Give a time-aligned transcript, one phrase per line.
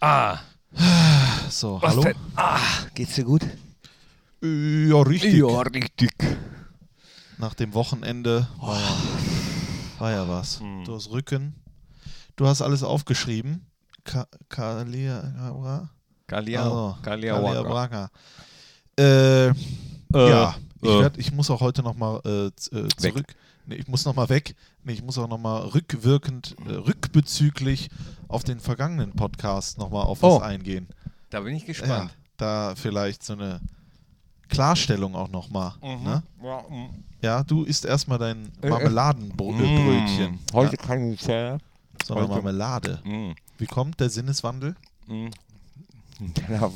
[0.00, 0.40] Ah.
[1.50, 2.02] So, Was hallo?
[2.02, 2.16] denn?
[2.34, 2.58] Ah,
[2.94, 3.42] geht's dir gut?
[4.42, 5.34] Ja, richtig.
[5.34, 6.10] Ja, richtig.
[7.36, 8.96] Nach dem Wochenende war, ja,
[9.98, 10.60] war ja was.
[10.60, 10.84] Hm.
[10.84, 11.54] Du hast Rücken.
[12.36, 13.66] Du hast alles aufgeschrieben.
[14.04, 15.20] Ka Kalia
[16.62, 17.62] also, Kalia Waka.
[17.62, 18.10] Braga.
[18.98, 23.34] Äh, ja, ich, werd, ich muss auch heute nochmal äh, äh, zurück.
[23.66, 24.54] Nee, ich muss nochmal weg.
[24.84, 27.90] Nee, ich muss auch nochmal rückwirkend, äh, rückbezüglich
[28.28, 30.38] auf den vergangenen Podcast nochmal auf was Oh.
[30.40, 30.88] eingehen.
[31.30, 32.16] Da bin ich Ja, gespannt.
[32.36, 33.60] da vielleicht so eine
[34.48, 35.74] Klarstellung auch nochmal.
[35.82, 36.02] Mhm.
[36.04, 36.22] Ne?
[36.42, 37.04] Ja, mm.
[37.22, 38.70] Ja, du isst erstmal dein Äh, äh.
[38.70, 40.32] Marmeladenbrötchen.
[40.32, 40.38] Mm.
[40.54, 41.62] Heute ja, kein Dessert.
[42.04, 43.00] sondern Marmelade.
[43.04, 43.32] Mm.
[43.58, 44.74] Wie kommt der Sinneswandel?
[46.48, 46.70] Ja,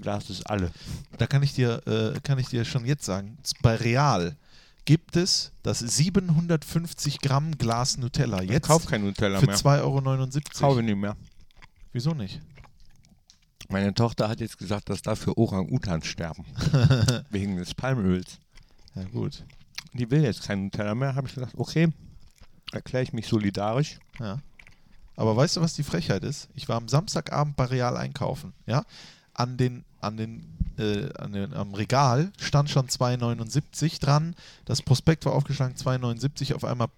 [0.00, 0.70] Glas ist alle.
[1.18, 4.36] Da kann ich dir, äh, kann ich dir schon jetzt sagen, bei Real
[4.84, 9.56] gibt es das 750 Gramm Glas Nutella Ich jetzt kauf kein Nutella für mehr.
[9.56, 10.82] 2,79 Kaufe Euro.
[10.82, 11.16] nicht mehr.
[11.92, 12.40] Wieso nicht?
[13.68, 16.44] Meine Tochter hat jetzt gesagt, dass dafür Orang-Utans sterben.
[17.30, 18.38] Wegen des Palmöls.
[18.94, 19.44] Ja gut.
[19.92, 21.14] Die will jetzt kein Nutella mehr.
[21.14, 21.88] Habe ich gesagt, okay,
[22.72, 23.98] erkläre ich mich solidarisch.
[24.18, 24.40] Ja.
[25.20, 26.48] Aber weißt du, was die Frechheit ist?
[26.54, 28.54] Ich war am Samstagabend bei Real einkaufen.
[28.64, 28.84] Ja.
[29.34, 30.46] An den, an den,
[30.78, 34.34] äh, an den, am Regal stand schon 2,79 dran.
[34.64, 36.54] Das Prospekt war aufgeschlagen 2,79.
[36.54, 36.88] Auf einmal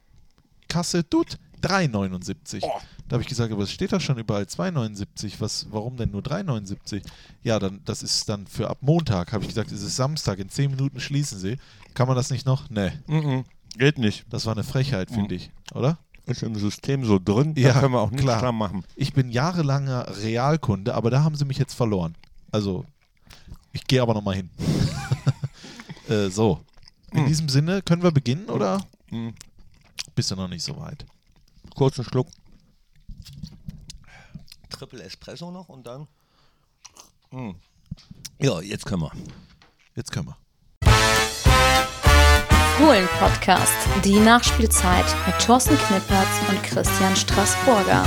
[0.69, 2.61] Kasse, tut 3,79.
[2.63, 2.71] Oh.
[3.09, 5.41] Da habe ich gesagt, aber es steht da schon überall 2,79.
[5.41, 7.03] Was, warum denn nur 3,79?
[7.43, 10.49] Ja, dann, das ist dann für ab Montag, habe ich gesagt, es ist Samstag, in
[10.49, 11.57] 10 Minuten schließen sie.
[11.95, 12.71] Kann man das nicht noch?
[12.71, 12.93] Nee.
[13.09, 13.45] Mhm.
[13.77, 14.27] Geht nicht.
[14.31, 15.99] Das war eine Frechheit, finde ich, oder?
[16.27, 18.41] Ist im System so drin, Ja, da können wir auch nichts klar.
[18.41, 18.85] dran machen.
[18.95, 22.15] Ich bin jahrelanger Realkunde, aber da haben sie mich jetzt verloren.
[22.53, 22.85] Also,
[23.73, 24.51] ich gehe aber nochmal hin.
[26.09, 26.61] äh, so.
[27.13, 27.27] In Hm.
[27.27, 29.35] diesem Sinne, können wir beginnen oder Mhm.
[30.15, 31.05] bist du noch nicht so weit?
[31.75, 32.29] Kurzen Schluck.
[34.71, 36.07] Triple Espresso noch und dann.
[37.31, 37.57] Mhm.
[38.41, 39.13] Ja, jetzt können wir.
[39.95, 40.37] Jetzt können wir.
[42.83, 43.73] Fohlen-Podcast,
[44.05, 48.05] die Nachspielzeit mit Thorsten Knippertz und Christian Straßburger.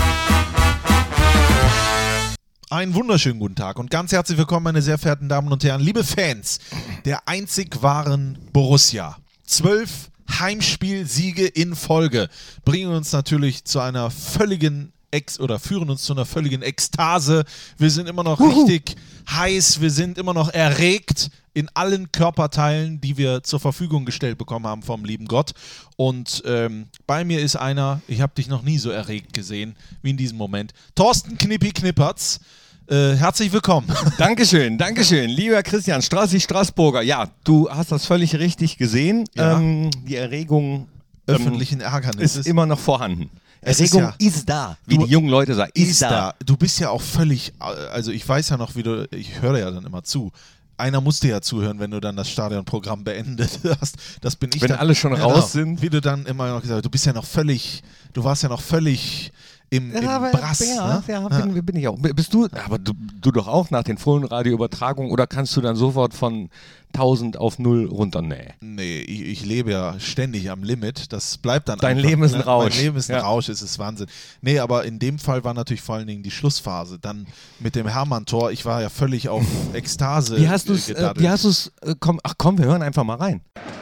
[2.69, 6.03] Einen wunderschönen guten Tag und ganz herzlich willkommen, meine sehr verehrten Damen und Herren, liebe
[6.03, 6.59] Fans
[7.05, 9.15] der einzig wahren Borussia.
[9.45, 12.27] Zwölf Heimspielsiege in Folge
[12.65, 17.45] bringen uns natürlich zu einer völligen Ex oder führen uns zu einer völligen Ekstase.
[17.77, 18.95] Wir sind immer noch richtig
[19.29, 24.67] heiß, wir sind immer noch erregt in allen Körperteilen, die wir zur Verfügung gestellt bekommen
[24.67, 25.53] haben vom lieben Gott.
[25.95, 30.09] Und ähm, bei mir ist einer, ich habe dich noch nie so erregt gesehen wie
[30.09, 30.73] in diesem Moment.
[30.95, 32.41] Thorsten Knippi Knippertz.
[32.87, 33.87] Äh, herzlich willkommen.
[34.17, 37.01] Dankeschön, Dankeschön, lieber Christian Strassi Straßburger.
[37.01, 39.23] Ja, du hast das völlig richtig gesehen.
[39.33, 39.57] Ja.
[39.57, 40.87] Ähm, die Erregung
[41.27, 42.35] ähm, Öffentlichen Ärgernisses.
[42.35, 43.29] ist immer noch vorhanden.
[43.65, 45.71] Es ist Erregung ja- ist da, wie Du- die jungen Leute sagen.
[45.73, 46.33] ist da.
[46.45, 49.71] Du bist ja auch völlig, also ich weiß ja noch, wie du, ich höre ja
[49.71, 50.31] dann immer zu.
[50.77, 53.95] Einer musste ja zuhören, wenn du dann das Stadionprogramm beendet hast.
[54.21, 55.81] Das bin ich Wenn dann, alle schon raus sind.
[55.81, 57.81] Wie du dann immer noch gesagt hast, du bist ja noch völlig,
[58.13, 59.31] du warst ja noch völlig
[59.69, 60.59] im, im Ja, aber, Brass.
[60.67, 61.03] ja, ne?
[61.07, 61.97] ja, bin, bin ich auch.
[61.97, 65.75] Bist du, aber du, du doch auch nach den vollen Radioübertragungen oder kannst du dann
[65.75, 66.49] sofort von
[66.93, 68.21] 1000 auf 0 runter?
[68.21, 68.53] Nee.
[68.61, 71.11] Nee, ich, ich lebe ja ständig am Limit.
[71.11, 72.45] Das bleibt dann Dein einfach, Leben ist ein ne?
[72.45, 72.73] Rausch.
[72.75, 73.23] Mein Leben ist ein Ja.
[73.23, 74.07] Rausch, es ist Wahnsinn.
[74.41, 76.97] Nee, aber in dem Fall war natürlich vor allen Dingen die Schlussphase.
[76.99, 77.25] Dann
[77.59, 79.43] mit dem Hermann-Tor, ich war ja völlig auf
[79.73, 81.19] Ekstase Wie hast du es, äh, äh, gedaddelt.
[81.25, 83.41] wie hast du's, äh, komm, ach komm, wir hören einfach mal rein.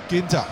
[0.09, 0.45] Ginter.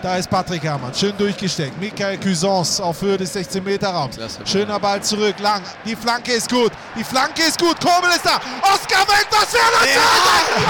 [0.00, 1.76] Da ist Patrick Herrmann, schön durchgesteckt.
[1.80, 4.16] Michael Cuisance auf Höhe des 16-Meter-Raums.
[4.44, 5.60] Schöner Ball zurück, lang.
[5.84, 7.80] Die Flanke ist gut, die Flanke ist gut.
[7.80, 8.36] Kobel ist da.
[8.62, 9.88] Oskar Wendt, was wäre das?
[9.92, 10.00] Ja.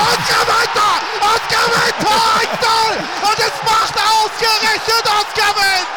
[0.00, 0.98] Oskar Wendt da!
[1.26, 2.96] Oskar Wendt, Tor 1-0!
[3.28, 5.88] Und es macht ausgerechnet Oskar Wendt!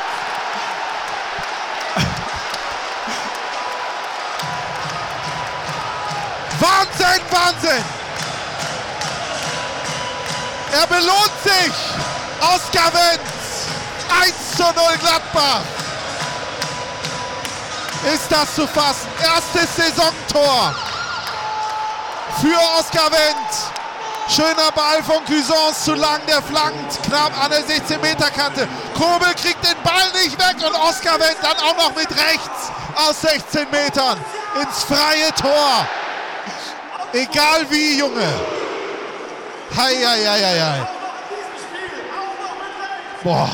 [6.59, 7.85] Wahnsinn, Wahnsinn!
[10.73, 11.73] Er belohnt sich!
[12.41, 13.21] Oskar Wendt!
[14.21, 15.61] 1 zu 0 Gladbach!
[18.13, 19.07] Ist das zu fassen?
[19.23, 20.73] Erstes Saisontor
[22.41, 23.71] für Oskar Wendt.
[24.27, 28.67] Schöner Ball von Cuisance zu lang, der flankt knapp an der 16-Meter-Kante.
[28.95, 33.21] Kobel kriegt den Ball nicht weg und Oskar Wendt dann auch noch mit rechts aus
[33.21, 34.17] 16 Metern
[34.61, 35.85] ins freie Tor.
[37.13, 38.33] Egal wie, Junge.
[39.75, 41.00] Hei, hei, hei, hei.
[43.23, 43.49] Boah.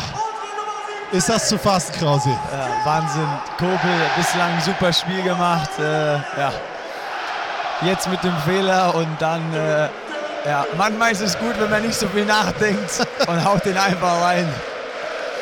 [1.11, 2.29] Ist das zu fassen, Krause?
[2.29, 3.27] Ja, Wahnsinn.
[3.57, 3.77] Kobel
[4.17, 5.69] bislang ein super Spiel gemacht.
[5.79, 6.51] Äh, ja.
[7.81, 9.87] Jetzt mit dem Fehler und dann, äh,
[10.45, 14.21] ja, manchmal ist es gut, wenn man nicht so viel nachdenkt und haut den einfach
[14.21, 14.51] rein.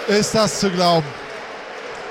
[0.08, 1.08] Ist das zu glauben?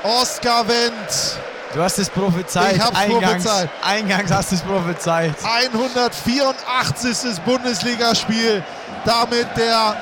[0.03, 1.39] Oskar Wendt
[1.75, 2.77] Du hast es prophezeit.
[2.77, 3.71] Ich hab's eingangs, prophezeit.
[3.83, 5.35] Eingangs hast du es prophezeit.
[5.43, 7.41] 184.
[7.45, 8.63] Bundesligaspiel.
[9.05, 9.97] Damit der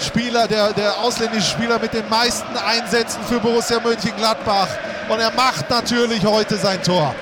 [0.00, 4.68] Spieler, der, der ausländische Spieler mit den meisten Einsätzen für Borussia Mönchengladbach.
[5.08, 7.14] Und er macht natürlich heute sein Tor.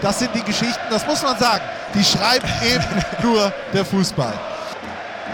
[0.00, 1.64] Das sind die Geschichten, das muss man sagen.
[1.94, 4.32] Die schreibt eben nur der Fußball.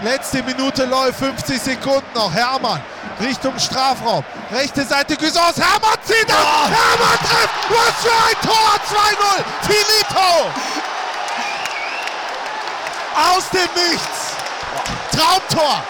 [0.03, 2.33] Letzte Minute läuft, 50 Sekunden noch.
[2.33, 2.81] Hermann
[3.21, 4.23] Richtung Strafraum.
[4.51, 5.57] Rechte Seite Güssos.
[5.57, 6.69] Hermann zieht ab.
[6.69, 7.49] Hermann trifft.
[7.69, 8.79] Was für ein Tor.
[8.89, 9.43] 2-0.
[9.61, 10.29] Finito.
[13.15, 14.35] Aus dem Nichts.
[15.11, 15.83] Traumtor.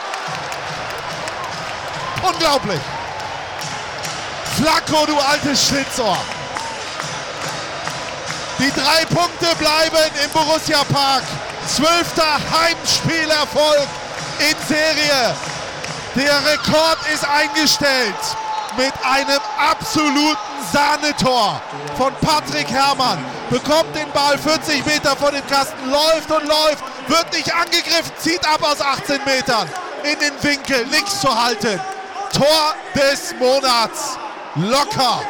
[2.24, 2.80] Unglaublich.
[4.58, 6.18] Flacco, du altes Schlitzohr.
[8.60, 11.24] Die drei Punkte bleiben im Borussia Park.
[11.68, 13.88] Zwölfter Heimspielerfolg
[14.40, 15.36] in Serie.
[16.16, 18.16] Der Rekord ist eingestellt
[18.78, 20.38] mit einem absoluten
[20.72, 21.62] Sahnetor
[21.98, 23.24] von Patrick Herrmann.
[23.50, 28.46] Bekommt den Ball 40 Meter vor dem Kasten, läuft und läuft, wird nicht angegriffen, zieht
[28.48, 29.70] ab aus 18 Metern
[30.04, 31.80] in den Winkel, nichts zu halten.
[32.34, 34.18] Tor des Monats.
[34.56, 35.22] Locker.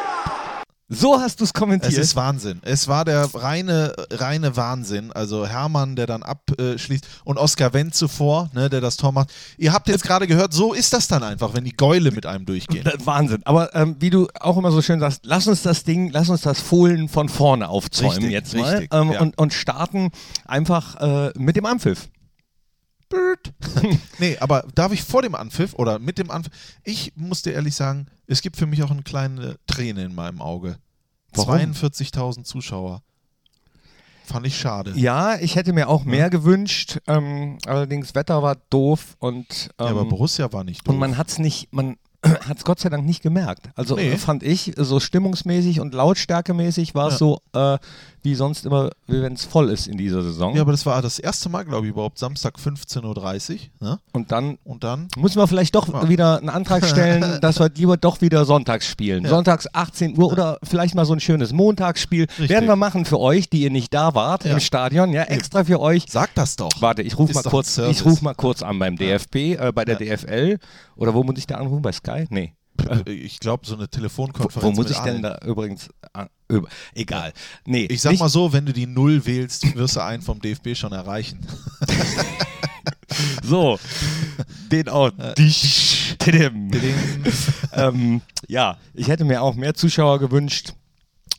[0.88, 1.92] So hast du es kommentiert.
[1.94, 2.60] Es ist Wahnsinn.
[2.62, 5.10] Es war der reine, reine Wahnsinn.
[5.10, 9.32] Also Hermann, der dann abschließt und Oskar Wendt zuvor, ne, der das Tor macht.
[9.56, 12.44] Ihr habt jetzt gerade gehört, so ist das dann einfach, wenn die Gäule mit einem
[12.44, 12.84] durchgehen.
[13.04, 13.40] Wahnsinn.
[13.46, 16.42] Aber ähm, wie du auch immer so schön sagst, lass uns das Ding, lass uns
[16.42, 19.20] das Fohlen von vorne aufzäumen Richtig, jetzt mal richtig, ähm, ja.
[19.20, 20.10] und, und starten
[20.44, 22.08] einfach äh, mit dem Anpfiff.
[24.18, 26.52] Nee, aber darf ich vor dem Anpfiff oder mit dem Anpfiff?
[26.84, 30.40] Ich muss dir ehrlich sagen, es gibt für mich auch eine kleine Träne in meinem
[30.40, 30.76] Auge.
[31.34, 31.54] Warum?
[31.72, 33.02] 42.000 Zuschauer.
[34.24, 34.92] Fand ich schade.
[34.94, 36.98] Ja, ich hätte mir auch mehr gewünscht.
[37.08, 40.94] Ähm, allerdings Wetter war doof und ähm, Ja, aber Borussia war nicht doof.
[40.94, 43.70] und man hat es nicht, man hat es Gott sei Dank nicht gemerkt.
[43.74, 44.16] Also Nee.
[44.16, 47.18] fand ich, so stimmungsmäßig und lautstärkemäßig war es Ja.
[47.18, 47.78] so äh,
[48.22, 50.54] wie sonst immer, wenn es voll ist in dieser Saison.
[50.54, 53.88] ja, aber das war das erste Mal, glaube ich, überhaupt Samstag 15.30 Uhr.
[53.88, 53.98] Ne?
[54.12, 56.08] und dann Und dann Müssen wir vielleicht doch Ja.
[56.08, 59.24] wieder einen Antrag stellen, dass wir lieber doch wieder sonntags spielen.
[59.24, 59.30] Ja.
[59.30, 62.22] Sonntags 18 Uhr oder vielleicht mal so ein schönes Montagsspiel.
[62.24, 62.48] Richtig.
[62.48, 64.52] Werden wir machen für euch, die ihr nicht da wart Ja.
[64.52, 66.04] im Stadion, ja, extra für euch.
[66.08, 66.70] sag das doch.
[66.80, 70.00] Warte, ich rufe mal kurz, ich ruf mal kurz an beim DFB, äh, bei der
[70.00, 70.16] Ja.
[70.16, 70.58] DFL.
[70.96, 71.82] Oder wo muss ich da anrufen?
[71.82, 72.26] Bei Sky?
[72.30, 72.54] Nee.
[73.06, 74.62] Ich glaube, so eine Wo, Telefonkonferenz.
[74.64, 75.22] wo muss mit ich denn allen.
[75.22, 76.28] da übrigens an,
[76.58, 77.32] über, egal.
[77.66, 80.74] Nee, Ich sag mal so, wenn du die Null wählst, wirst du einen vom DFB
[80.76, 81.40] schon erreichen.
[83.42, 83.78] so.
[84.70, 85.10] Den auch.
[85.36, 86.14] Dich.
[86.18, 86.70] Tidim.
[87.72, 90.72] ähm, ja, ich hätte mir auch mehr Zuschauer gewünscht.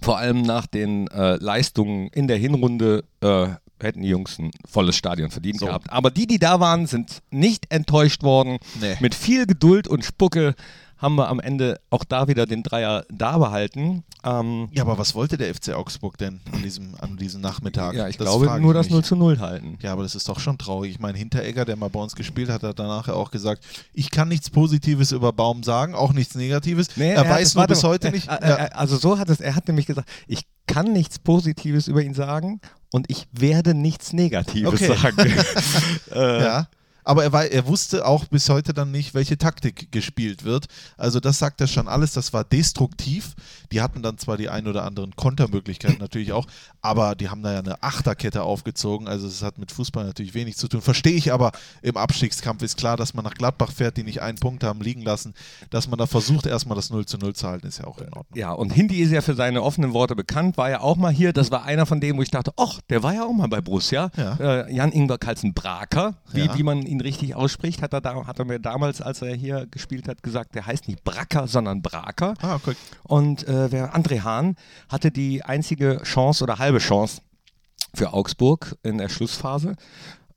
[0.01, 3.47] Vor allem nach den äh, Leistungen in der Hinrunde äh,
[3.79, 5.65] hätten die Jungs ein volles Stadion verdient So.
[5.67, 5.89] gehabt.
[5.91, 8.57] Aber die, die da waren, sind nicht enttäuscht worden.
[8.81, 8.97] Nee.
[8.99, 10.55] Mit viel Geduld und Spucke
[11.03, 14.03] haben wir am Ende auch da wieder den Dreier da behalten.
[14.23, 17.93] Ähm, Ja, aber was wollte der FC Augsburg denn an diesem, an diesem Nachmittag?
[17.93, 18.93] ja, ich Das glaube nur das mich.
[18.93, 19.77] 0 zu 0 halten.
[19.81, 20.91] Ja, aber das ist doch schon traurig.
[20.91, 23.63] Ich meine, Hinteregger, der mal bei uns gespielt hat, hat danach ja auch gesagt,
[23.93, 26.87] ich kann nichts Positives über Baum sagen, auch nichts Negatives.
[26.97, 28.29] er, hat weiß nur bis heute nicht.
[28.29, 32.01] Äh, äh, also so hat es, er hat nämlich gesagt, ich kann nichts Positives über
[32.01, 32.61] ihn sagen
[32.93, 34.95] und ich werde nichts Negatives Okay.
[34.95, 35.17] sagen.
[36.15, 36.67] äh, ja.
[37.03, 40.67] Aber er, war, er wusste auch bis heute dann nicht, welche Taktik gespielt wird.
[40.97, 42.13] Also das sagt er schon alles.
[42.13, 43.33] Das war destruktiv.
[43.71, 46.45] Die hatten dann zwar die ein oder anderen Kontermöglichkeiten natürlich auch,
[46.81, 49.07] aber die haben da ja eine Achterkette aufgezogen.
[49.07, 50.81] Also es hat mit Fußball natürlich wenig zu tun.
[50.81, 54.37] Verstehe ich aber, im Abstiegskampf ist klar, dass man nach Gladbach fährt, die nicht einen
[54.37, 55.33] Punkt haben liegen lassen.
[55.69, 58.07] Dass man da versucht, erstmal das 0 zu 0 zu halten, ist ja auch in
[58.13, 58.25] Ordnung.
[58.35, 61.33] Ja, und Hindi ist ja für seine offenen Worte bekannt, war ja auch mal hier.
[61.33, 63.61] Das war einer von denen, wo ich dachte, ach, der war ja auch mal bei
[63.61, 64.11] Borussia.
[64.17, 64.35] Ja.
[64.35, 66.57] Äh, Jan-Ingwer Kalzen-Braker, wie, Ja.
[66.57, 69.67] wie man ihn richtig ausspricht, hat er, da, hat er mir damals, als er hier
[69.67, 72.35] gespielt hat, gesagt, der heißt nicht Bracker, sondern Braker.
[72.41, 72.75] Ah, okay.
[73.03, 74.55] Und äh, wer André Hahn
[74.89, 77.21] hatte die einzige Chance oder halbe Chance
[77.93, 79.75] für Augsburg in der Schlussphase.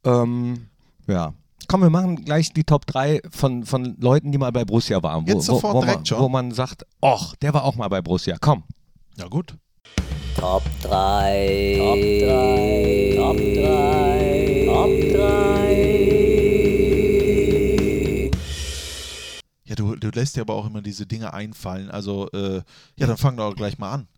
[0.05, 0.69] Ähm,
[1.07, 1.33] ja.
[1.69, 5.27] Komm, wir machen gleich die Top 3 von, von Leuten, die mal bei Borussia waren.
[5.27, 6.19] Wo, Jetzt sofort wo, wo, man, direkt schon?
[6.21, 8.37] wo man sagt, ach, der war auch mal bei Borussia.
[8.41, 8.65] Komm.
[9.17, 9.57] Ja, gut.
[10.37, 11.77] Top 3.
[11.79, 13.15] Top 3.
[13.17, 14.65] Top 3.
[14.67, 15.96] Top 3.
[19.77, 21.91] Ja, du, du lässt dir aber auch immer diese Dinge einfallen.
[21.91, 22.63] Also, äh,
[22.97, 24.09] ja, dann fang doch gleich mal an.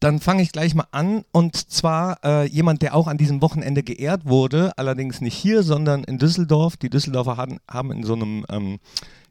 [0.00, 1.24] Dann fange ich gleich mal an.
[1.32, 6.04] Und zwar äh, jemand, der auch an diesem Wochenende geehrt wurde, allerdings nicht hier, sondern
[6.04, 6.76] in Düsseldorf.
[6.76, 8.78] Die Düsseldorfer haben, haben in so einem ähm,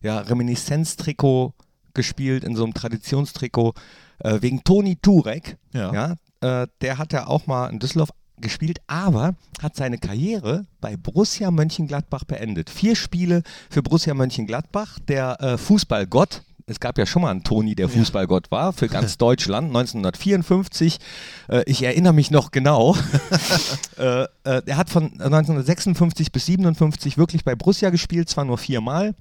[0.01, 1.53] ja, Reminiszenz-Trikot
[1.93, 3.73] gespielt, in so einem Traditionstrikot,
[4.19, 5.57] äh, wegen Toni Turek.
[5.73, 5.93] Ja.
[6.41, 10.97] Ja, äh, der hat ja auch mal in Düsseldorf gespielt, aber hat seine Karriere bei
[10.97, 12.69] Borussia Mönchengladbach beendet.
[12.69, 14.99] Vier Spiele für Borussia Mönchengladbach.
[15.07, 19.17] Der äh, Fußballgott, Es gab ja schon mal einen Toni, der Fußballgott war, für ganz
[19.19, 20.99] Deutschland, 1954.
[21.47, 22.95] Äh, ich erinnere mich noch genau.
[23.97, 29.13] äh, äh, er hat von 1956 bis 57 wirklich bei Borussia gespielt, zwar nur viermal,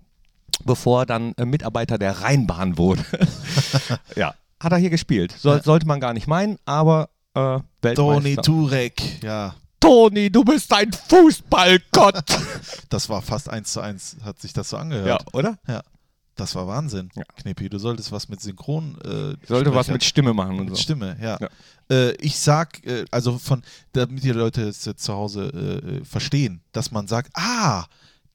[0.64, 3.04] bevor er dann äh, Mitarbeiter der Rheinbahn wurde.
[4.16, 5.34] ja, hat er hier gespielt.
[5.42, 5.62] Ja.
[5.62, 7.94] Sollte man gar nicht meinen, aber äh, Weltmeister.
[7.94, 9.54] Toni Turek, ja.
[9.80, 12.24] Toni, du bist ein Fußballgott.
[12.88, 15.24] Das war fast eins zu eins, hat sich das so ja, angehört.
[15.34, 15.58] oder?
[15.66, 15.82] Ja.
[16.36, 17.10] Das war Wahnsinn.
[17.14, 17.22] Ja.
[17.36, 18.96] Knippi, du solltest was mit Synchron.
[19.04, 20.82] Äh, Ich sollte was mit Stimme machen und Mit so.
[20.82, 21.38] Stimme, ja.
[21.40, 21.48] Ja.
[21.90, 23.62] Äh, ich sag, äh, also von,
[23.92, 27.84] damit die Leute es zu Hause äh, verstehen, dass man sagt, ah,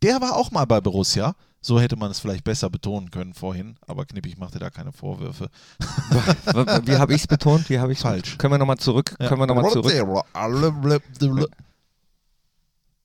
[0.01, 1.35] der war auch mal bei Borussia.
[1.61, 4.93] So hätte man es vielleicht besser betonen können vorhin, aber Knippi, ich machte da keine
[4.93, 5.49] Vorwürfe.
[6.85, 7.69] Wie habe ich es betont?
[7.69, 8.37] Wie habe ich Falsch.
[8.37, 9.15] Können wir nochmal zurück?
[9.17, 9.91] Können wir noch mal zurück?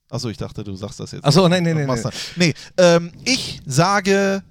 [0.09, 1.25] Achso, ich dachte, du sagst das jetzt.
[1.25, 4.45] Ach so, nein, nein, nein, Nee, ähm, ich sage,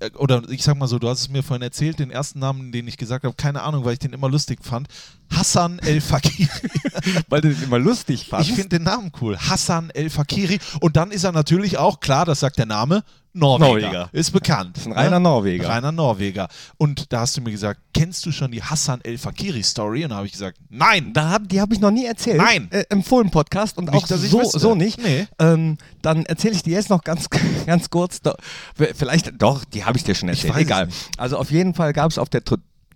[0.00, 2.72] äh, oder ich sag mal so, du hast es mir vorhin erzählt, den ersten Namen,
[2.72, 4.88] den ich gesagt habe, keine Ahnung, weil ich den immer lustig fand.
[5.36, 6.48] Hassan El Fakiri.
[7.28, 8.50] Weil du den immer lustig fandst.
[8.50, 9.36] Ich finde den Namen cool.
[9.36, 10.58] Hassan El Fakiri.
[10.80, 13.02] Und dann ist er natürlich auch, klar, das sagt der Name,
[13.36, 13.68] Norweger.
[13.68, 14.08] Norweger.
[14.12, 14.78] Ist bekannt.
[14.78, 15.24] Ist ein reiner ne?
[15.24, 15.68] Norweger.
[15.68, 16.48] Reiner Norweger.
[16.76, 20.04] Und da hast du mir gesagt, kennst du schon die Hassan El Fakiri Story?
[20.04, 21.12] Und da habe ich gesagt, nein.
[21.12, 22.36] da hab, die habe ich noch nie erzählt.
[22.36, 22.68] Nein.
[22.70, 25.02] Äh, Im Fohlen-Podcast und Nicht, auch dass ich so, so nicht.
[25.02, 25.26] Nee.
[25.40, 27.28] Ähm, dann erzähle ich dir jetzt noch ganz,
[27.66, 28.22] ganz kurz.
[28.22, 28.34] Do,
[28.76, 30.56] vielleicht, doch, die habe ich dir schon erzählt.
[30.56, 30.88] Egal.
[31.18, 32.42] Also auf jeden Fall gab es auf der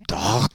[0.07, 0.47] Doch,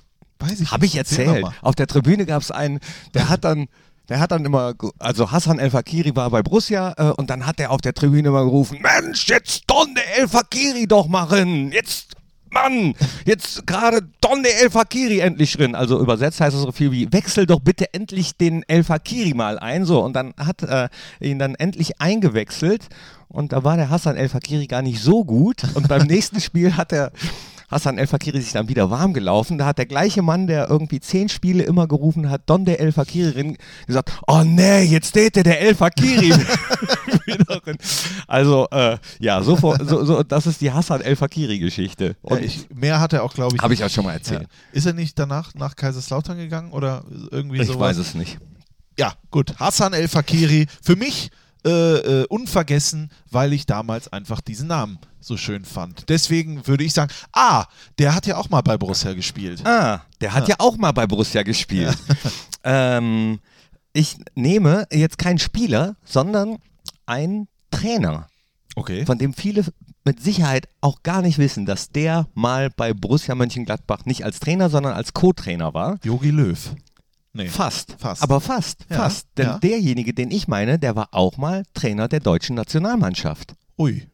[0.49, 1.43] Weiß ich habe ich erzählt.
[1.43, 1.53] mal.
[1.63, 2.81] Auf der Tribüne gab es einen,
[3.15, 3.67] der hat dann.
[4.11, 7.59] Der hat dann immer, also Hassan El Fakiri war bei Borussia äh, und dann hat
[7.59, 12.13] er auf der Tribüne immer gerufen, Mensch, jetzt Donde El Fakiri doch machen, jetzt,
[12.51, 15.75] Mann, jetzt gerade Donde El Fakiri endlich drin.
[15.75, 19.59] Also übersetzt heißt es so viel wie, wechsel doch bitte endlich den El Fakiri mal
[19.59, 19.87] ein.
[19.87, 22.89] So, und dann hat er ihn dann endlich eingewechselt
[23.29, 26.77] und da war der Hassan El Fakiri gar nicht so gut und beim nächsten Spiel
[26.77, 27.11] hat er
[27.75, 29.59] Hassan El Fakiri sich dann wieder warm gelaufen.
[29.59, 32.93] Da hat der gleiche Mann, der irgendwie zehn Spiele immer gerufen hat, Don der El
[32.93, 36.31] Fakiri drin, gesagt, oh nee, jetzt steht der, der El Fakiri
[37.27, 37.77] wieder drin.
[38.29, 42.17] Also, äh, ja, so, so, so, das ist die Hassan El Fakiri-Geschichte.
[42.29, 42.37] Ja,
[42.75, 43.63] mehr hat er auch, glaube ich.
[43.63, 44.17] habe ich auch schon mal Ja.
[44.19, 44.47] erzählt.
[44.73, 47.81] Ist er nicht danach nach Kaiserslautern gegangen oder irgendwie Ich sowas?
[47.81, 48.39] weiß es nicht.
[48.99, 49.59] Ja, gut.
[49.59, 50.67] Hassan El Fakiri.
[50.83, 51.31] Für mich
[51.65, 51.71] äh,
[52.23, 56.09] äh, unvergessen, weil ich damals einfach diesen Namen so schön fand.
[56.09, 57.67] Deswegen würde ich sagen, ah,
[57.99, 59.67] der hat ja auch mal bei Borussia gespielt.
[59.67, 61.97] Ah, der hat ja, auch mal bei Borussia gespielt.
[62.65, 63.41] ähm,
[63.93, 66.59] ich nehme jetzt keinen Spieler, sondern
[67.07, 68.29] einen Trainer.
[68.77, 69.07] Okay.
[69.07, 69.65] von dem viele
[70.05, 74.69] mit Sicherheit auch gar nicht wissen, dass der mal bei Borussia Mönchengladbach nicht als Trainer,
[74.69, 75.99] sondern als Co-Trainer war.
[76.03, 76.75] Jogi Löw.
[77.37, 77.49] Nee.
[77.49, 77.97] Fast.
[77.99, 78.23] Fast.
[78.23, 79.27] Aber fast, Ja, fast.
[79.37, 79.59] Denn ja.
[79.59, 83.55] derjenige, den ich meine, der war auch mal Trainer der deutschen Nationalmannschaft.
[83.77, 84.07] Ui.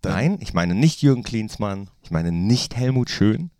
[0.00, 3.50] Dann- Nein, ich meine nicht Jürgen Klinsmann, ich meine nicht Helmut Schön,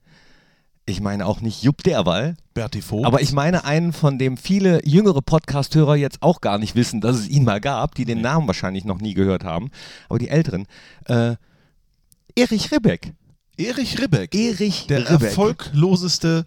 [0.87, 3.07] ich meine auch nicht Jupp Derwall, Berti Vogt.
[3.07, 7.17] aber ich meine einen, von dem viele jüngere Podcast-Hörer jetzt auch gar nicht wissen, dass
[7.17, 9.71] es ihn mal gab, die den Namen wahrscheinlich noch nie gehört haben,
[10.09, 10.67] aber die Älteren.
[11.07, 11.37] Äh,
[12.37, 13.15] Erich Ribbeck.
[13.57, 14.35] Erich Ribbeck.
[14.35, 15.29] Erich der Ribbeck.
[15.31, 16.47] erfolgloseste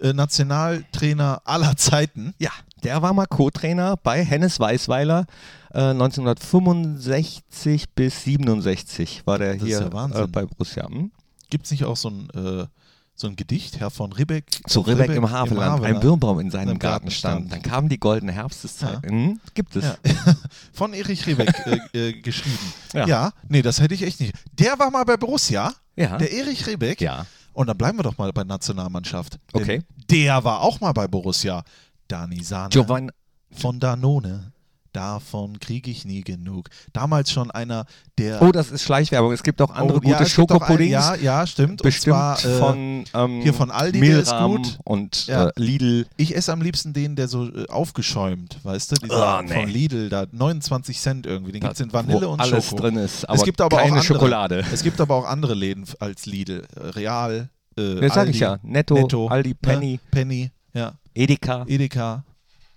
[0.00, 2.34] äh, Nationaltrainer aller Zeiten.
[2.38, 2.50] Ja,
[2.84, 5.26] der war mal Co-Trainer bei Hennes Weißweiler.
[5.72, 10.88] Äh, 1965 bis 67 war der Das hier ja äh, bei Borussia.
[10.88, 11.10] Hm?
[11.50, 12.66] Gibt es nicht auch so ein, äh,
[13.14, 14.44] so ein Gedicht, Herr von Ribbeck?
[14.66, 17.52] Zu Ribbeck im Havelland, ein Birnbaum in seinem Im Garten stand.
[17.52, 19.02] Dann kam die goldene Herbsteszeit.
[19.04, 19.40] Hm?
[19.54, 19.84] Gibt es.
[19.84, 19.96] Ja.
[20.72, 21.54] Von Erich Ribbeck
[21.92, 22.72] äh, äh, geschrieben.
[22.92, 23.06] Ja.
[23.06, 23.32] Ja.
[23.48, 24.34] nee, das hätte ich echt nicht.
[24.52, 26.16] Der war mal bei Borussia, Ja.
[26.18, 27.00] der Erich Ribbeck.
[27.00, 27.26] Ja.
[27.58, 29.40] Und dann bleiben wir doch mal bei Nationalmannschaft.
[29.52, 29.82] Okay.
[30.08, 31.64] Der war auch mal bei Borussia.
[32.06, 33.10] Dani Sahne Giovanni,
[33.50, 34.52] von Danone.
[34.98, 36.70] Davon kriege ich nie genug.
[36.92, 37.86] Damals schon einer,
[38.18, 38.42] der.
[38.42, 39.30] oh, das ist Schleichwerbung.
[39.32, 40.90] Es gibt auch andere Oh, ja, gute ein- Schokopuddings.
[40.90, 41.82] Ja, ja, stimmt.
[41.82, 44.78] Bestimmt Und zwar, äh, von ähm, hier von Aldi, der ist Milram gut.
[44.82, 45.48] und Ja.
[45.48, 46.06] äh, Lidl.
[46.16, 48.94] Ich esse am liebsten den, der so äh, aufgeschäumt, weißt du?
[48.96, 49.54] Dieser Oh, nee.
[49.54, 51.52] von Lidl, da 29 Cent irgendwie.
[51.52, 52.82] Den gibt es in Vanille und alles Schoko.
[52.82, 54.64] drin ist, aber es gibt aber keine auch andere, Schokolade.
[54.72, 56.64] Es gibt aber auch andere Läden als Lidl.
[56.74, 58.58] Äh, Real, äh, Das sag Aldi, ich ja.
[58.64, 59.54] Netto, Netto, Aldi, ne?
[59.62, 60.94] Penny, Penny, ja.
[61.14, 61.64] Edeka.
[61.68, 62.24] Edeka,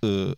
[0.04, 0.32] äh,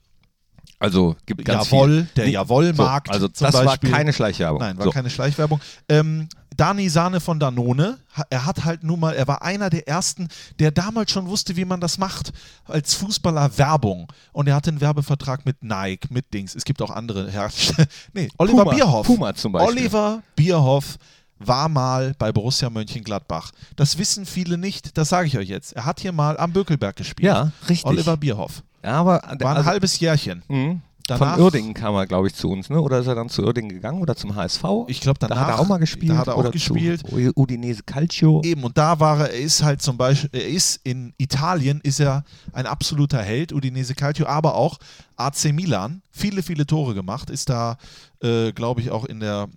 [0.85, 3.91] Also gibt ganz Jawoll, der Nee, Jawoll-Markt So, also zum das Beispiel.
[3.91, 4.61] war keine Schleichwerbung.
[4.61, 4.91] Nein, war so.
[4.91, 5.61] keine Schleichwerbung.
[5.88, 7.99] Ähm, Dani Sahne von Danone,
[8.31, 11.64] er hat halt nun mal, er war einer der ersten, der damals schon wusste, wie
[11.64, 12.33] man das macht,
[12.67, 14.12] als Fußballer Werbung.
[14.33, 16.55] Und er hatte einen Werbevertrag mit Nike, mit Dings.
[16.55, 17.88] Es gibt auch andere Hersteller.
[18.12, 19.07] nee, Oliver Puma, Bierhoff.
[19.07, 19.73] Puma zum Beispiel.
[19.73, 20.99] Oliver Bierhoff
[21.38, 23.50] war mal bei Borussia Mönchengladbach.
[23.76, 25.73] Das wissen viele nicht, das sage ich euch jetzt.
[25.73, 27.26] Er hat hier mal am Bökelberg gespielt.
[27.26, 27.87] Ja, richtig.
[27.87, 28.62] Oliver Bierhoff.
[28.85, 30.43] Ja, aber War ein also, halbes Jährchen.
[30.49, 30.76] mh,
[31.07, 32.81] danach, Von Uerdingen kam er, glaube ich, zu uns, ne?
[32.81, 34.62] Oder ist er dann zu Uerdingen gegangen oder zum HSV?
[34.88, 35.37] Ich glaube, danach.
[35.37, 36.12] da hat er auch mal gespielt.
[36.12, 37.03] Da hat er auch gespielt.
[37.35, 38.43] Udinese Calcio.
[38.45, 42.00] Eben, und da war er, er ist halt zum Beispiel, er ist in Italien, ist
[42.00, 44.79] er ein absoluter Held, Udinese Calcio, aber auch
[45.17, 47.79] AC Milan, viele, viele Tore gemacht, ist da,
[48.23, 49.49] äh, glaube ich, auch in der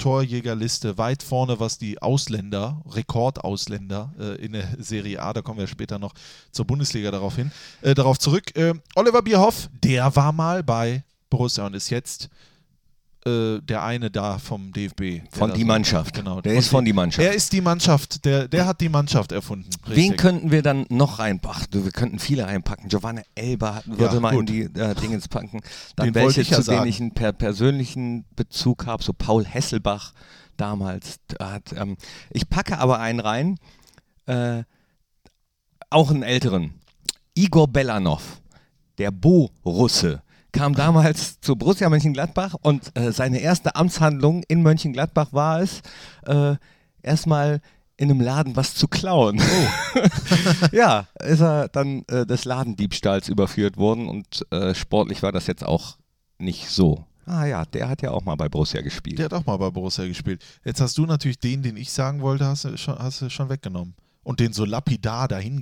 [0.00, 5.66] Torjägerliste weit vorne, was die Ausländer, Rekordausländer äh, in der Serie A, da kommen wir
[5.66, 6.14] später noch
[6.50, 7.52] zur Bundesliga darauf hin,
[7.82, 8.56] äh, darauf zurück.
[8.56, 12.30] Äh, Oliver Bierhoff, der war mal bei Borussia und ist jetzt
[13.26, 14.98] äh, der eine da vom DFB.
[14.98, 16.14] der Von die Mannschaft.
[16.14, 16.40] Genau.
[16.40, 17.26] Der ist von die Mannschaft.
[17.26, 19.68] Er ist die Mannschaft, der, der hat die Mannschaft erfunden.
[19.86, 20.16] Wen Richtig.
[20.18, 21.84] könnten wir dann noch reinpacken?
[21.84, 22.88] Wir könnten viele reinpacken.
[22.88, 24.48] Giovanni Elba würde Ja, mal in gut.
[24.48, 25.60] die äh, Dingens packen.
[25.96, 26.78] Dann Den welche, ich ja zu sagen.
[26.78, 30.12] denen ich einen per persönlichen Bezug habe, so Paul Hesselbach
[30.56, 31.16] damals.
[31.28, 31.96] Da Hat, ähm,
[32.30, 33.58] ich packe aber einen rein,
[34.26, 34.62] äh,
[35.90, 36.74] auch einen älteren.
[37.34, 38.40] Igor Belanov,
[38.98, 45.60] der Bo-Russe, kam damals zu Borussia Mönchengladbach und äh, seine erste Amtshandlung in Mönchengladbach war
[45.60, 45.82] es,
[46.26, 46.56] äh,
[47.02, 47.60] erstmal
[47.96, 49.42] in einem Laden was zu klauen.
[50.72, 55.64] ja, ist er dann äh, des Ladendiebstahls überführt worden und äh, sportlich war das jetzt
[55.64, 55.98] auch
[56.38, 57.04] nicht so.
[57.26, 59.18] Ah ja, der hat ja auch mal bei Borussia gespielt.
[59.18, 60.42] Der hat auch mal bei Borussia gespielt.
[60.64, 63.50] Jetzt hast du natürlich den, den ich sagen wollte, hast du schon, hast du schon
[63.50, 63.94] weggenommen.
[64.22, 65.60] Und den so lapidar dahin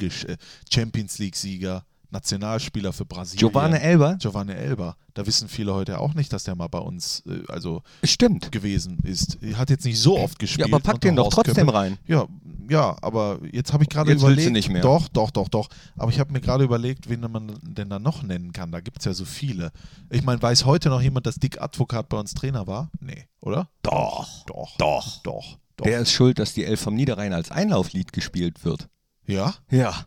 [0.73, 3.39] Champions League-Sieger, Nationalspieler für Brasilien.
[3.49, 4.17] Giovanni Elber?
[4.17, 4.97] Giovanni Elber.
[5.15, 8.51] Da wissen viele heute auch nicht, dass der mal bei uns äh, also Stimmt.
[8.53, 9.39] gewesen ist.
[9.43, 10.69] Er hat jetzt nicht so oft Ja, gespielt.
[10.73, 11.99] aber pack den doch trotzdem rein.
[12.07, 12.27] Ja,
[12.71, 14.53] ja, aber jetzt habe ich gerade Jetzt willst du überlegt.
[14.53, 14.83] nicht mehr.
[14.83, 15.69] Doch, doch, doch, doch.
[15.97, 18.71] Aber ich habe mir gerade überlegt, wen man denn da noch nennen kann.
[18.73, 19.73] Da gibt es ja so viele.
[20.11, 22.91] Ich meine, weiß heute noch jemand, dass Dick Advokat bei uns Trainer war?
[23.01, 23.69] Nee, oder?
[23.83, 24.45] Doch.
[24.47, 24.77] Doch.
[24.77, 25.23] Doch.
[25.23, 25.59] Doch.
[25.77, 25.85] doch.
[25.85, 28.89] Der ist schuld, dass die Elf vom Niederrhein als Einlauflied gespielt wird.
[29.27, 29.55] ja?
[29.71, 30.07] Ja.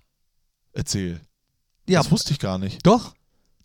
[0.73, 1.19] Erzähl.
[1.87, 2.85] Ja, Das wusste ich gar nicht.
[2.85, 3.13] doch.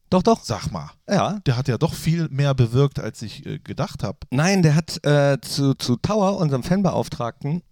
[0.09, 0.45] Doch, doch.
[0.45, 0.91] Sag mal.
[1.09, 1.41] Ja.
[1.47, 4.19] Der hat ja doch viel mehr bewirkt, als ich äh, gedacht habe.
[4.31, 7.63] Nein, der hat äh, zu, zu Tower, unserem Fanbeauftragten,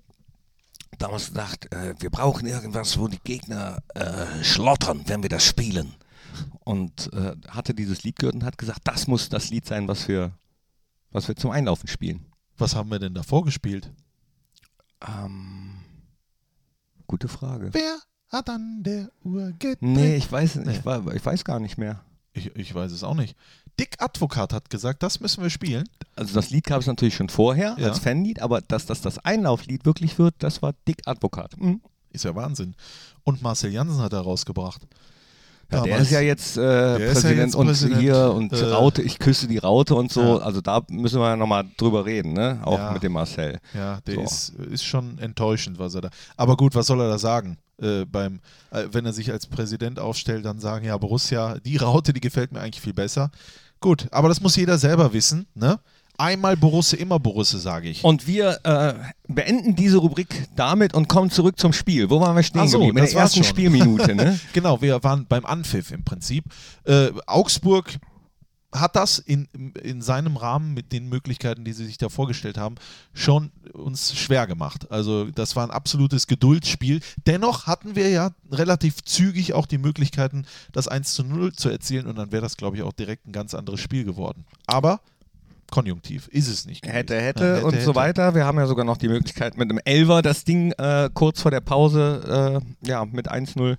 [0.99, 5.95] damals gedacht, äh, wir brauchen irgendwas, wo die Gegner äh, schlottern, wenn wir das spielen.
[6.65, 10.09] Und äh, hatte dieses Lied gehört und hat gesagt, das muss das Lied sein, was
[10.09, 10.33] wir,
[11.13, 12.27] was wir zum Einlaufen spielen.
[12.57, 13.93] Was haben wir denn davor gespielt?
[15.07, 15.77] Ähm,
[17.07, 17.69] gute Frage.
[17.73, 17.99] Wer
[18.35, 19.79] hat an der Uhr gedreht?
[19.81, 20.73] Nee, ich weiß, Nee.
[20.73, 22.01] ich, war, ich weiß gar nicht mehr.
[22.33, 23.37] Ich, ich weiß es auch nicht.
[23.79, 25.89] Dick Advokat hat gesagt, das müssen wir spielen.
[26.17, 27.89] Also das Lied gab es natürlich schon vorher Ja.
[27.89, 31.59] als Fanlied, aber dass das das Einlauflied wirklich wird, das war Dick Advokat.
[31.61, 31.81] Mhm.
[32.11, 32.75] Ist ja Wahnsinn.
[33.25, 34.83] Und Marcel Jansen hat er rausgebracht.
[35.77, 36.61] Ja, der ist ja jetzt äh,
[36.97, 40.13] ist ja Präsident jetzt und Präsident, hier und äh, Raute, ich küsse die Raute und
[40.13, 40.23] so.
[40.23, 40.37] Ja.
[40.39, 42.61] Also da müssen wir ja nochmal drüber reden, ne?
[42.65, 42.93] Auch Ja.
[42.93, 43.59] mit dem Marcel.
[43.75, 44.21] Ja, der So.
[44.23, 46.11] ist, ist schon enttäuschend, was er da.
[46.37, 47.59] Aber gut, was soll er da sagen?
[47.83, 52.13] Äh, beim, äh, wenn er sich als Präsident aufstellt, dann sagen, ja, Borussia, die Raute,
[52.13, 53.31] die gefällt mir eigentlich viel besser.
[53.81, 55.79] Gut, aber das muss jeder selber wissen, ne?
[56.17, 58.05] Einmal Borussia, immer Borussia, sage ich.
[58.05, 58.95] Und wir äh,
[59.27, 62.09] beenden diese Rubrik damit und kommen zurück zum Spiel.
[62.09, 62.99] Wo waren wir stehen Ach so, geblieben?
[62.99, 63.51] In das der ersten schon.
[63.51, 64.39] Spielminute, ne?
[64.53, 66.45] Genau, wir waren beim Anpfiff im Prinzip.
[66.85, 67.99] Äh, Augsburg
[68.75, 69.47] hat das in,
[69.83, 72.75] in seinem Rahmen mit den Möglichkeiten, die sie sich da vorgestellt haben,
[73.13, 74.91] schon uns schwer gemacht.
[74.91, 77.01] Also das war ein absolutes Geduldsspiel.
[77.27, 82.07] Dennoch hatten wir ja relativ zügig auch die Möglichkeiten, das 1 zu 0 zu erzielen
[82.07, 84.45] und dann wäre das, glaube ich, auch direkt ein ganz anderes Spiel geworden.
[84.67, 85.01] Aber
[85.71, 86.83] konjunktiv ist es nicht.
[86.83, 86.97] gewesen.
[86.97, 88.35] Hätte, hätte, Ja, und so weiter.
[88.35, 91.51] Wir haben ja sogar noch die Möglichkeit, mit einem Elver das Ding äh, kurz vor
[91.51, 93.77] der Pause äh, ja, mit 1-0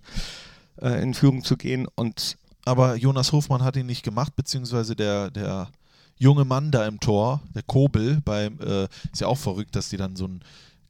[0.82, 1.88] äh, in Führung zu gehen.
[1.96, 5.70] Und Aber Jonas Hofmann hat ihn nicht gemacht, beziehungsweise der, der
[6.18, 9.98] junge Mann da im Tor, der Kobel, beim, äh, ist ja auch verrückt, dass die
[9.98, 10.42] dann so einen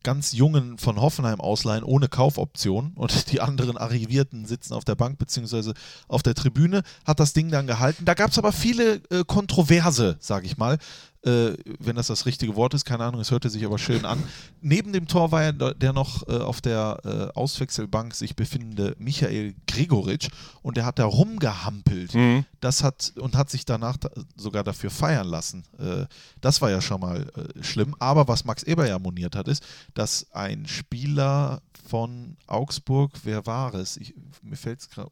[0.06, 5.18] ganz jungen von Hoffenheim ausleihen ohne Kaufoption und die anderen Arrivierten sitzen auf der Bank
[5.18, 5.74] beziehungsweise
[6.08, 8.06] auf der Tribüne, hat das Ding dann gehalten.
[8.06, 10.78] Da gab es aber viele äh, Kontroverse, sage ich mal,
[11.26, 14.22] äh, wenn das das richtige Wort ist, keine Ahnung, es hörte sich aber schön an.
[14.62, 19.56] Neben dem Tor war ja der noch äh, auf der äh, Auswechselbank sich befindende Michael
[19.68, 20.30] Gregoritsch
[20.62, 22.14] und der hat da rumgehampelt.
[22.62, 25.64] Das hat und hat sich danach da, sogar dafür feiern lassen.
[25.80, 26.06] Äh,
[26.42, 27.96] das war ja schon mal äh, schlimm.
[28.00, 33.74] Aber was Max Eber ja moniert hat, ist, dass ein Spieler von Augsburg, wer war
[33.74, 33.98] es?
[33.98, 35.12] Ich, mir fällt es gerade,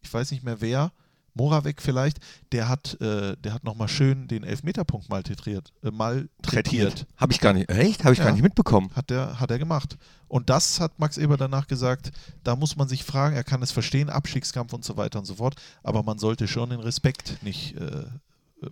[0.00, 0.92] ich weiß nicht mehr wer,
[1.34, 2.18] Moravec vielleicht,
[2.52, 5.72] der hat, äh, der hat nochmal schön den Elfmeterpunkt malträtiert.
[5.82, 7.06] Äh, malträtiert.
[7.16, 8.04] Habe ich gar nicht, echt?
[8.04, 8.24] Habe ich Ja.
[8.26, 8.90] gar nicht mitbekommen.
[8.94, 9.96] Hat er, hat er gemacht.
[10.28, 12.10] Und das hat Max Eber danach gesagt,
[12.44, 15.34] da muss man sich fragen, er kann es verstehen, Abstiegskampf und so weiter und so
[15.36, 18.04] fort, aber man sollte schon den Respekt nicht äh,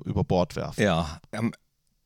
[0.05, 0.83] über Bord werfen.
[0.83, 1.53] Ja, am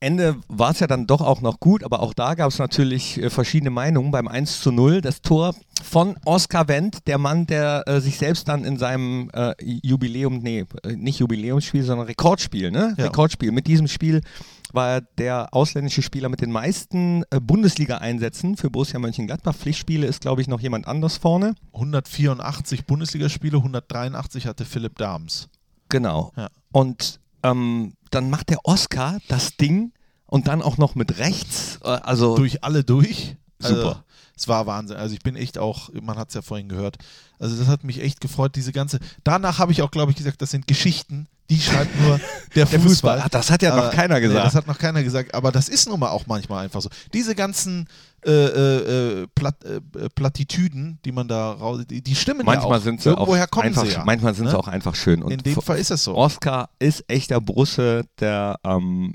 [0.05, 3.21] Ende war es ja dann doch auch noch gut, aber auch da gab es natürlich
[3.21, 5.01] äh, verschiedene Meinungen beim 1 zu 0.
[5.01, 9.55] Das Tor von Oskar Wendt, der Mann, der äh, sich selbst dann in seinem äh,
[9.63, 12.95] Jubiläum, nee, äh, nicht Jubiläumsspiel, sondern Rekordspiel, ne?
[12.99, 13.07] Ja.
[13.07, 13.51] Rekordspiel.
[13.51, 14.21] Mit diesem Spiel
[14.75, 19.55] war er der ausländische Spieler mit den meisten äh, Bundesliga-Einsätzen für Borussia Mönchengladbach.
[19.55, 21.55] Pflichtspiele ist, glaube ich, noch jemand anders vorne.
[21.73, 25.49] 184 Bundesligaspiele, 183 hatte Philipp Dahms.
[25.89, 26.33] Genau.
[26.37, 26.49] Ja.
[26.73, 29.93] Und ähm, dann macht der Oscar das Ding
[30.35, 31.79] und dann auch noch mit rechts.
[31.85, 33.37] Äh, also Durch alle durch.
[33.63, 34.05] Also, Super.
[34.37, 34.97] es war Wahnsinn.
[34.97, 36.97] Also ich bin echt auch, man hat es ja vorhin gehört.
[37.39, 38.99] Also das hat mich echt gefreut, diese ganze.
[39.23, 42.19] Danach habe ich auch, glaube ich, gesagt, das sind Geschichten, die schreibt nur
[42.57, 43.21] der, der Fußball.
[43.23, 44.45] Ach, das hat ja noch Aber- keiner Nee, gesagt.
[44.47, 46.89] das hat noch keiner gesagt, aber das ist nun mal auch manchmal einfach so.
[47.13, 47.87] Diese ganzen
[48.27, 52.71] äh, äh, äh, Plat, äh, äh, Plattitüden, die man da raus, die, die stimmen manchmal
[52.73, 52.83] ja auch.
[52.83, 54.05] sind sie auch Woher kommen einfach, sie ja?
[54.05, 54.59] manchmal sind sie ne?
[54.59, 55.23] auch einfach schön.
[55.23, 56.17] Und In dem Fall ist es so.
[56.17, 59.15] Oscar ist echter Brusse, der, ähm,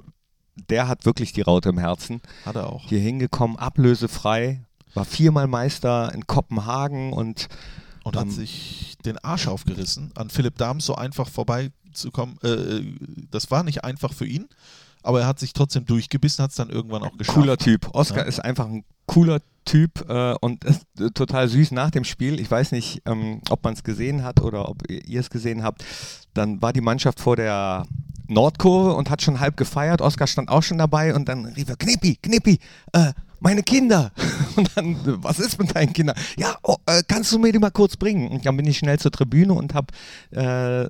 [0.69, 2.22] der hat wirklich die Raute im Herzen.
[2.45, 2.88] Hat er auch.
[2.88, 4.62] Hier hingekommen, ablösefrei,
[4.93, 7.48] war viermal Meister in Kopenhagen und
[8.04, 12.38] Und hat Ähm, sich den Arsch aufgerissen, an Philipp Dahms so einfach vorbeizukommen.
[12.43, 12.95] Äh, äh,
[13.32, 14.48] das war nicht einfach für ihn,
[15.04, 17.38] aber er hat sich trotzdem durchgebissen, hat es dann irgendwann auch geschafft.
[17.38, 17.89] cooler Typ.
[17.93, 18.24] Oscar Ja.
[18.24, 22.39] ist einfach ein cooler Typ äh, und ist äh, total süß nach dem Spiel.
[22.39, 25.84] Ich weiß nicht, ähm, ob man es gesehen hat oder ob ihr es gesehen habt.
[26.34, 27.86] Dann war die Mannschaft vor der
[28.30, 30.02] Nordkurve und hat schon halb gefeiert.
[30.02, 32.60] Oscar stand auch schon dabei und dann rief er, Knippi, Knippi,
[32.94, 34.12] äh, meine Kinder.
[34.58, 36.18] Und dann, was ist mit deinen Kindern?
[36.38, 38.28] Ja, oh, äh, kannst du mir die mal kurz bringen?
[38.28, 39.88] Und dann bin ich schnell zur Tribüne und habe
[40.32, 40.86] äh,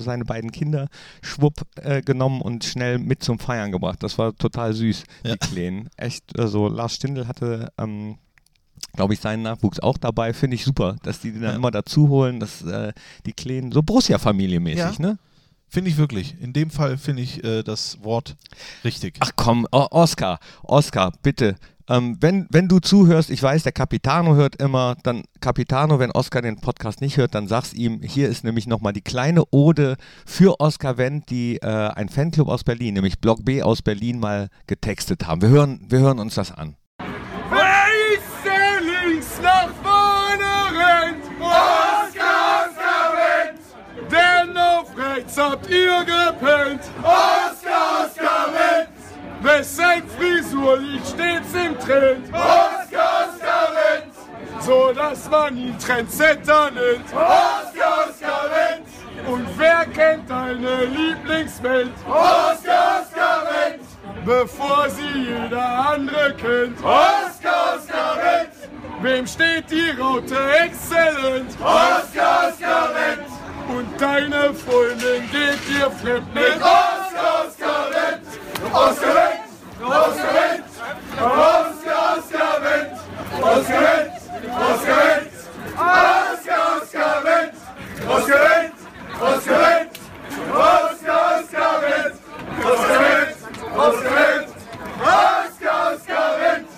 [0.00, 0.88] seine beiden Kinder
[1.22, 4.02] schwupp äh, genommen und schnell mit zum Feiern gebracht.
[4.02, 5.32] Das war total süß, Ja.
[5.36, 5.88] die Kleinen.
[5.96, 8.18] Echt, also Lars Stindl hatte ähm,
[8.94, 10.34] glaube ich, seinen Nachwuchs auch dabei.
[10.34, 11.56] Finde ich super, dass die den dann Ja.
[11.56, 12.92] immer dazu holen, dass äh,
[13.24, 14.92] die Kleinen, so Borussia-Familie-mäßig, Ja.
[14.98, 15.18] ne?
[15.74, 16.40] Finde ich wirklich.
[16.40, 18.36] In dem Fall finde ich äh, das Wort
[18.84, 19.16] richtig.
[19.18, 21.56] Ach komm, o Oscar, Oscar, bitte.
[21.88, 26.42] Ähm, wenn, wenn du zuhörst, ich weiß, der Capitano hört immer, dann Capitano, wenn Oscar
[26.42, 30.60] den Podcast nicht hört, dann sag's ihm, hier ist nämlich nochmal die kleine Ode für
[30.60, 35.26] Oscar Wendt, die äh, ein Fanclub aus Berlin, nämlich Block B aus Berlin mal getextet
[35.26, 35.42] haben.
[35.42, 36.76] Wir hören, wir hören uns das an.
[37.50, 41.24] Wer ist der links nach vorne rennt?
[41.40, 43.60] Oskar, Oskar rennt!
[44.08, 44.54] Denn
[45.34, 46.80] rechts habt ihr gepennt!
[47.02, 48.88] Oskar, Oskar rennt!
[49.42, 52.28] Wessen Frisur liegt stets im Trend?
[52.28, 54.14] Oskar, Oskar rennt!
[54.60, 57.06] So dass man ihn Trendsetter nennt!
[57.12, 58.86] Oskar, Oskar rennt!
[59.26, 61.92] Und wer kennt deine Lieblingswelt?
[62.06, 63.84] Oskar, Oskar rennt!
[64.24, 66.78] bevor sie jeder andere kennt.
[66.78, 68.50] Oskar, Oskar rennt!
[69.02, 71.50] Wem steht die Raute exzellent?
[71.60, 73.33] Oskar, Oskar rennt!
[73.68, 78.26] Und deine Freundin geht dir fremd mit Oskar, Oskar rennt!
[78.72, 79.44] Oskar rennt!
[79.80, 80.64] Oskar rennt!
[81.16, 82.92] Oskar, Oskar rennt!
[83.40, 84.12] Oskar rennt!
[84.60, 85.32] Oskar rennt!
[85.74, 87.54] Oskar, Oskar rennt!
[88.08, 88.74] Oskar rennt!
[89.20, 89.94] Oskar rennt!
[90.50, 92.16] Oskar, Oskar rennt!
[92.64, 93.36] Oskar rennt!
[93.76, 94.48] Oskar rennt!
[95.00, 96.68] Oskar, Oskar rennt!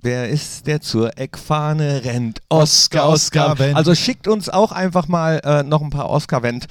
[0.00, 2.40] Wer ist der zur Eckfahne rennt?
[2.48, 3.76] Oscar, Oscar Wendt.
[3.76, 6.68] Also schickt uns auch einfach mal äh, noch ein paar Oscar Wendt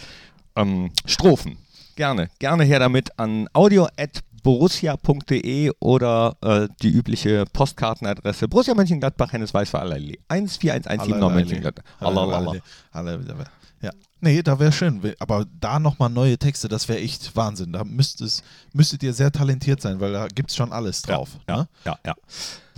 [0.56, 1.58] ähm, Strophen.
[1.98, 10.20] Gerne, gerne her damit an audio.borussia.de oder äh, die übliche Postkartenadresse Borussia Mönchengladbach, Hennes Weißweilerallee
[10.30, 11.84] 14117 Mönchengladbach.
[13.82, 13.92] Ja.
[14.22, 15.02] Nee, da wäre schön.
[15.20, 17.74] Aber da nochmal neue Texte, das wäre echt Wahnsinn.
[17.74, 18.42] Da müsst es,
[18.74, 21.38] müsstet ihr sehr talentiert sein, weil da gibt es schon alles drauf.
[21.48, 21.68] Ja, ne?
[21.86, 22.16] ja, ja.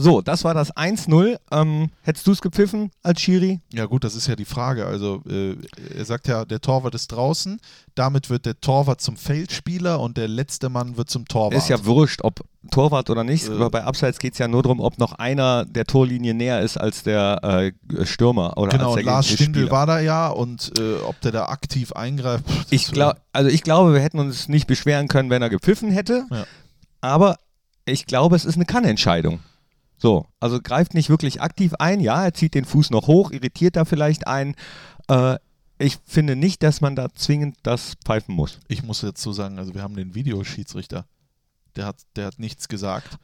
[0.02, 1.38] So, das war das 1-0.
[1.52, 3.60] Ähm, hättest du es gepfiffen als Schiri?
[3.74, 4.86] ja, gut, das ist ja die Frage.
[4.86, 5.58] Also, äh,
[5.94, 7.60] er sagt ja, der Torwart ist draußen.
[7.96, 11.54] Damit wird der Torwart zum Feldspieler und der letzte Mann wird zum Torwart.
[11.54, 12.40] Ist ja wurscht, ob
[12.72, 13.50] Torwart oder nicht.
[13.50, 13.52] Äh.
[13.52, 16.78] Aber bei Abseits geht es ja nur darum, ob noch einer der Torlinie näher ist
[16.78, 20.96] als der äh, Stürmer oder Genau, als der Lars Stindl war da ja und äh,
[21.02, 22.50] ob der da aktiv eingreift.
[22.50, 25.92] pff, Ich glaube, also ich glaube, wir hätten uns nicht beschweren können, wenn er gepfiffen
[25.92, 26.26] hätte.
[26.32, 26.46] Ja.
[27.02, 27.36] Aber
[27.84, 29.42] ich glaube, es ist eine Kannentscheidung.
[30.00, 32.00] So, also greift nicht wirklich aktiv ein.
[32.00, 34.56] Ja, er zieht den Fuß noch hoch, irritiert da vielleicht einen.
[35.10, 35.38] Äh,
[35.78, 38.60] ich finde nicht, dass man da zwingend das pfeifen muss.
[38.68, 41.06] Ich muss dazu sagen, also wir haben den Videoschiedsrichter.
[41.76, 43.18] Der hat, der hat nichts gesagt.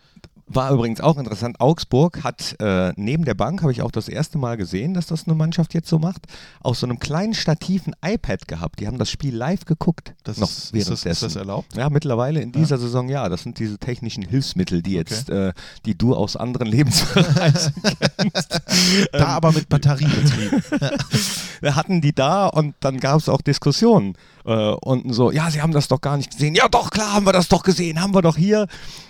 [0.47, 1.59] War übrigens auch interessant.
[1.59, 5.25] Augsburg hat äh, neben der Bank, habe ich auch das erste Mal gesehen, dass das
[5.25, 6.27] eine Mannschaft jetzt so macht,
[6.61, 8.79] auf so einem kleinen Stativ ein iPad gehabt.
[8.79, 10.13] Die haben das Spiel live geguckt.
[10.23, 11.39] Das noch ist, ist, das, ist das währenddessen.
[11.39, 11.75] erlaubt?
[11.75, 13.27] Ja, mittlerweile in dieser Saison ja.
[13.27, 15.51] Das sind diese technischen Hilfsmittel, die jetzt, äh,
[15.87, 17.73] die du aus anderen Lebensbereichen
[18.17, 18.61] kennst.
[18.67, 20.63] Ähm, Da aber mit Batterie betrieben.
[21.61, 24.15] Wir hatten die da und dann gab es auch Diskussionen.
[24.45, 26.55] Äh, und so, ja, sie haben das doch gar nicht gesehen.
[26.55, 28.67] Ja, doch, klar, haben wir das doch gesehen, haben wir doch hier.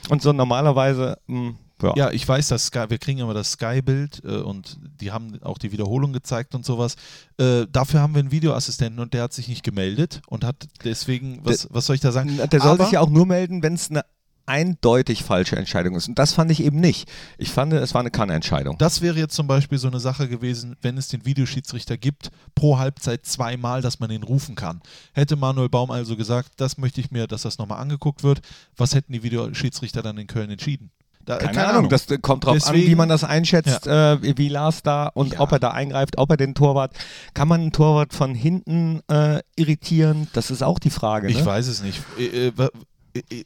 [0.09, 1.93] Und so normalerweise, mh, ja.
[1.97, 5.57] Ja, ich weiß, dass Sky, wir kriegen immer das Sky-Bild äh, und die haben auch
[5.57, 6.95] die Wiederholung gezeigt und sowas.
[7.37, 11.41] Äh, dafür haben wir einen Videoassistenten und der hat sich nicht gemeldet und hat deswegen,
[11.43, 12.37] was, was soll ich da sagen?
[12.37, 14.03] Der soll Aber- sich ja auch nur melden, wenn es eine
[14.45, 16.07] eindeutig falsche Entscheidung ist.
[16.07, 17.09] Und das fand ich eben nicht.
[17.37, 18.77] Ich fand, es war eine Kann-Entscheidung.
[18.77, 22.77] Das wäre jetzt zum Beispiel so eine Sache gewesen, wenn es den Videoschiedsrichter gibt, pro
[22.77, 24.81] Halbzeit zweimal, dass man ihn rufen kann.
[25.13, 28.41] Hätte Manuel Baum also gesagt, das möchte ich mir, dass das nochmal angeguckt wird,
[28.77, 30.91] was hätten die Videoschiedsrichter dann in Köln entschieden?
[31.25, 34.21] Da, äh, Keine, Ahnung, das äh, kommt drauf an, Deswegen- wie man das einschätzt, äh,
[34.21, 35.39] wie- wie Lars da und Ja.
[35.39, 36.93] ob er da eingreift, ob er den Torwart,
[37.33, 40.27] kann man einen Torwart von hinten äh, irritieren?
[40.33, 41.27] Das ist auch die Frage.
[41.27, 41.45] Ich ne?
[41.47, 41.99] weiß es nicht.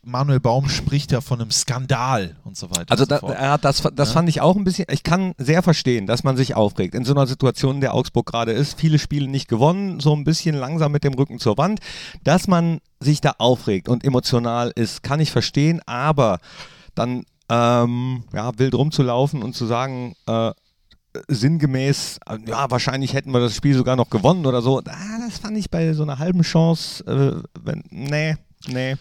[0.04, 2.86] Manuel Baum spricht ja von einem Skandal und so weiter.
[2.90, 3.38] Also so da, fort.
[3.40, 4.14] ja, das, das Ja.
[4.14, 6.96] fand ich auch ein bisschen, ich kann sehr verstehen, dass man sich aufregt.
[6.96, 10.24] In so einer Situation, in der Augsburg gerade ist, viele Spiele nicht gewonnen, so ein
[10.24, 11.80] bisschen langsam mit dem Rücken zur Wand,
[12.24, 16.40] dass man sich da aufregt und emotional ist, kann ich verstehen, aber
[16.96, 20.52] dann ähm, ja, wild rumzulaufen und zu sagen, äh,
[21.28, 25.40] sinngemäß, äh, ja, wahrscheinlich hätten wir das Spiel sogar noch gewonnen oder so, ah, das
[25.40, 28.36] fand ich bei so einer halben Chance, äh, wenn, nee,
[28.68, 28.96] nee.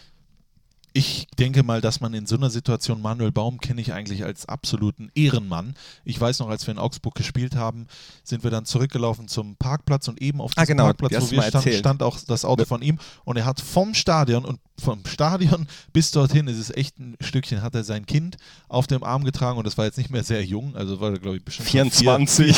[0.93, 4.47] Ich denke mal, dass man in so einer Situation, Manuel Baum kenne ich eigentlich als
[4.47, 5.75] absoluten Ehrenmann.
[6.03, 7.87] Ich weiß noch, als wir in Augsburg gespielt haben,
[8.23, 11.43] sind wir dann zurückgelaufen zum Parkplatz und eben auf Ah, diesem genau, Parkplatz, wo wir
[11.43, 15.67] standen, stand auch das Auto von ihm und er hat vom Stadion und vom Stadion
[15.93, 19.57] bis dorthin, ist es echt ein Stückchen, hat er sein Kind auf dem Arm getragen
[19.57, 21.91] und das war jetzt nicht mehr sehr jung, also war er glaube ich bestimmt schon
[21.91, 22.55] 24.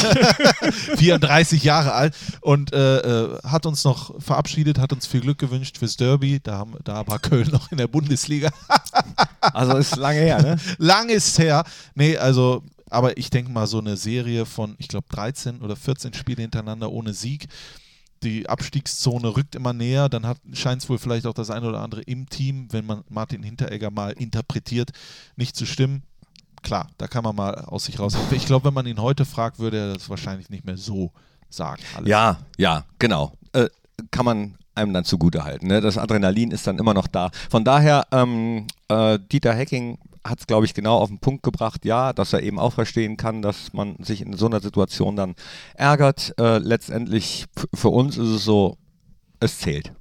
[0.98, 5.78] 34 Jahre alt und äh, äh, hat uns noch verabschiedet, hat uns viel Glück gewünscht
[5.78, 6.40] fürs Derby.
[6.42, 8.21] Da, haben, da war Köln noch in der Bundesliga.
[9.42, 10.56] Also ist lange her, ne?
[10.78, 11.64] Lang ist her.
[11.96, 16.14] Nee, also, aber ich denke mal, so eine Serie von, ich glaube, 13 oder 14
[16.14, 17.48] Spiele hintereinander ohne Sieg.
[18.24, 20.10] Die Abstiegszone rückt immer näher.
[20.10, 23.42] Dann scheint es wohl vielleicht auch das eine oder andere im Team, wenn man Martin
[23.42, 24.92] Hinteregger mal interpretiert,
[25.36, 26.04] nicht zu stimmen.
[26.62, 28.16] Klar, da kann man mal aus sich raus.
[28.30, 31.12] Ich glaube, wenn man ihn heute fragt, würde er das wahrscheinlich nicht mehr so
[31.50, 31.82] sagen.
[31.96, 32.08] alles.
[32.08, 33.34] Ja, ja, genau.
[33.54, 33.70] Äh,
[34.12, 35.68] kann man einem dann zugute halten.
[35.68, 35.82] Ne?
[35.82, 37.32] Das Adrenalin ist dann immer noch da.
[37.50, 41.84] Von daher, ähm, äh, Dieter Hecking hat es, glaube ich, genau auf den Punkt gebracht,
[41.86, 45.36] ja, dass er eben auch verstehen kann, dass man sich in so einer Situation dann
[45.74, 46.34] ärgert.
[46.40, 48.78] Äh, letztendlich für uns ist es so,
[49.40, 49.94] es zählt.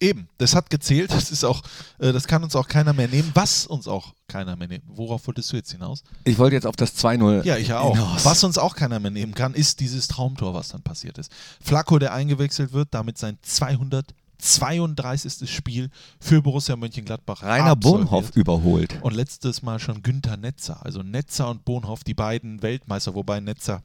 [0.00, 1.12] Eben, das hat gezählt.
[1.12, 1.62] Das ist auch,
[1.98, 3.30] äh, das kann uns auch keiner mehr nehmen.
[3.34, 4.84] Was uns auch keiner mehr nehmen.
[4.86, 6.02] Worauf wolltest du jetzt hinaus?
[6.24, 7.94] Ich wollte jetzt auf das 2-0 Ja, ich auch.
[7.94, 8.24] hinaus.
[8.24, 11.32] Was uns auch keiner mehr nehmen kann, ist dieses Traumtor, was dann passiert ist.
[11.60, 15.50] Flacco, der eingewechselt wird, damit sein 232.
[15.50, 17.42] Spiel für Borussia Mönchengladbach.
[17.42, 17.74] Rainer.
[17.76, 18.98] Bonhoff überholt.
[19.02, 20.84] Und letztes Mal schon Günther Netzer.
[20.84, 23.82] Also Netzer und Bonhoff, die beiden Weltmeister, wobei Netzer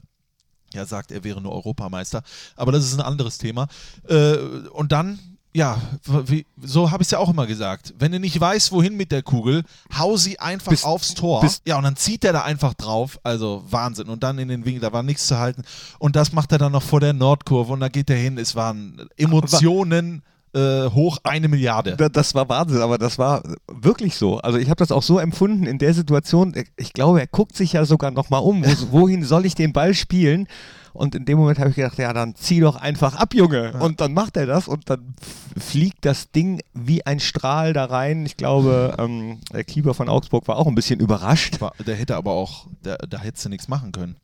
[0.73, 2.23] ja sagt, er wäre nur Europameister.
[2.55, 3.67] Aber das ist ein anderes Thema.
[4.07, 4.37] Äh,
[4.73, 5.19] und dann,
[5.55, 5.77] ja,
[6.25, 7.93] wie, so habe ich es ja auch immer gesagt.
[7.99, 9.63] Wenn du nicht weißt, wohin mit der Kugel,
[9.97, 11.41] hau sie einfach Bis- aufs Tor.
[11.41, 13.19] bis- ja, und dann zieht er da einfach drauf.
[13.23, 14.07] Also Wahnsinn.
[14.09, 15.63] Und dann in den Winkel, da war nichts zu halten.
[15.99, 18.37] Und das macht er dann noch vor der Nordkurve und da geht er hin.
[18.37, 20.23] Es waren Emotionen
[20.55, 21.95] äh, hoch eine Milliarde.
[21.97, 24.37] Da- Das war Wahnsinn, aber das war wirklich so.
[24.39, 26.53] Also ich habe das auch so empfunden in der Situation.
[26.77, 28.63] Ich glaube, er guckt sich ja sogar nochmal um.
[28.63, 28.69] Wo,
[29.01, 30.47] wohin soll ich den Ball spielen?
[30.93, 33.73] Und in dem Moment habe ich gedacht, ja, dann zieh doch einfach ab, Junge.
[33.79, 35.15] Und dann macht er das und dann
[35.57, 38.25] fliegt das Ding wie ein Strahl da rein.
[38.25, 41.59] Ich glaube, ähm, der Keeper von Augsburg war auch ein bisschen überrascht.
[41.61, 44.17] War, der hätte aber auch, der, da hättest du nichts machen können.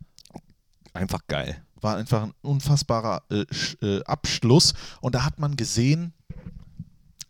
[0.93, 1.61] Einfach geil.
[1.81, 3.45] war einfach ein unfassbarer äh,
[3.85, 4.73] äh, Abschluss.
[5.01, 6.13] Und da hat man gesehen,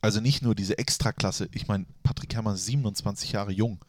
[0.01, 3.79] also nicht nur diese Extraklasse, ich meine, Patrick Herrmann ist 27 Jahre jung.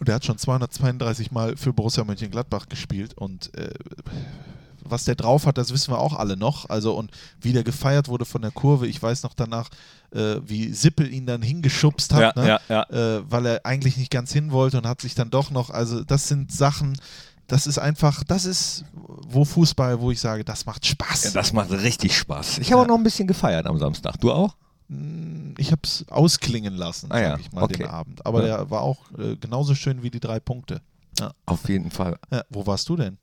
[0.00, 3.14] Und er hat schon 232 Mal für Borussia Mönchengladbach gespielt.
[3.14, 3.70] Und äh,
[4.84, 6.68] was der drauf hat, das wissen wir auch alle noch.
[6.68, 8.86] Also und wie der gefeiert wurde von der Kurve.
[8.86, 9.68] Ich weiß noch danach,
[10.12, 12.48] äh, wie Sippel ihn dann hingeschubst hat, Ja, ne?
[12.48, 13.16] ja, ja.
[13.18, 15.70] Äh, weil er eigentlich nicht ganz hin wollte und hat sich dann doch noch.
[15.70, 16.98] Also das sind Sachen,
[17.46, 18.84] das ist einfach, das ist
[19.28, 21.24] wo Fußball, wo ich sage, das macht Spaß.
[21.24, 22.58] Ja, das macht richtig Spaß.
[22.58, 24.20] Ich habe auch noch ein bisschen gefeiert am Samstag.
[24.20, 24.54] Du auch?
[25.58, 27.78] Ich habe es ausklingen lassen, Ah ja, sag ich mal, okay.
[27.78, 28.24] den Abend.
[28.24, 28.58] Aber Ja.
[28.58, 30.80] der war auch äh, genauso schön wie die drei Punkte.
[31.46, 32.18] Auf jeden Fall.
[32.30, 33.18] Ja, wo warst du denn?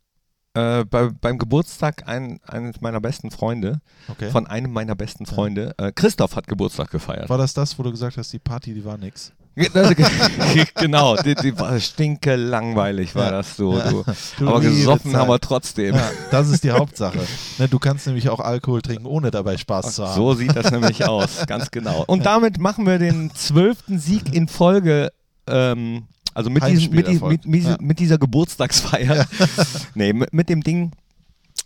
[0.55, 4.29] Äh, bei, beim Geburtstag ein, eines meiner besten Freunde, Okay.
[4.31, 7.29] von einem meiner besten Freunde, äh, Christoph hat Geburtstag gefeiert.
[7.29, 9.31] war das das, wo du gesagt hast, die Party, die war nix?
[10.75, 13.31] genau, die, die war stinke langweilig, war Ja.
[13.31, 13.77] das so.
[13.77, 13.89] Ja.
[13.89, 14.03] Du.
[14.39, 15.95] Du Aber gesoffen haben wir trotzdem.
[15.95, 17.19] Ja, das ist die Hauptsache.
[17.59, 20.15] Ne, du kannst nämlich auch Alkohol trinken, ohne dabei Spaß zu haben.
[20.15, 22.03] So sieht das nämlich aus, ganz genau.
[22.07, 25.11] Und damit machen wir den zwölften Sieg in Folge.
[25.47, 27.77] Ähm, also mit, diesem, mit, mit, mit, Ja.
[27.79, 29.27] mit dieser Geburtstagsfeier.
[29.93, 30.91] nee, mit, dem Ding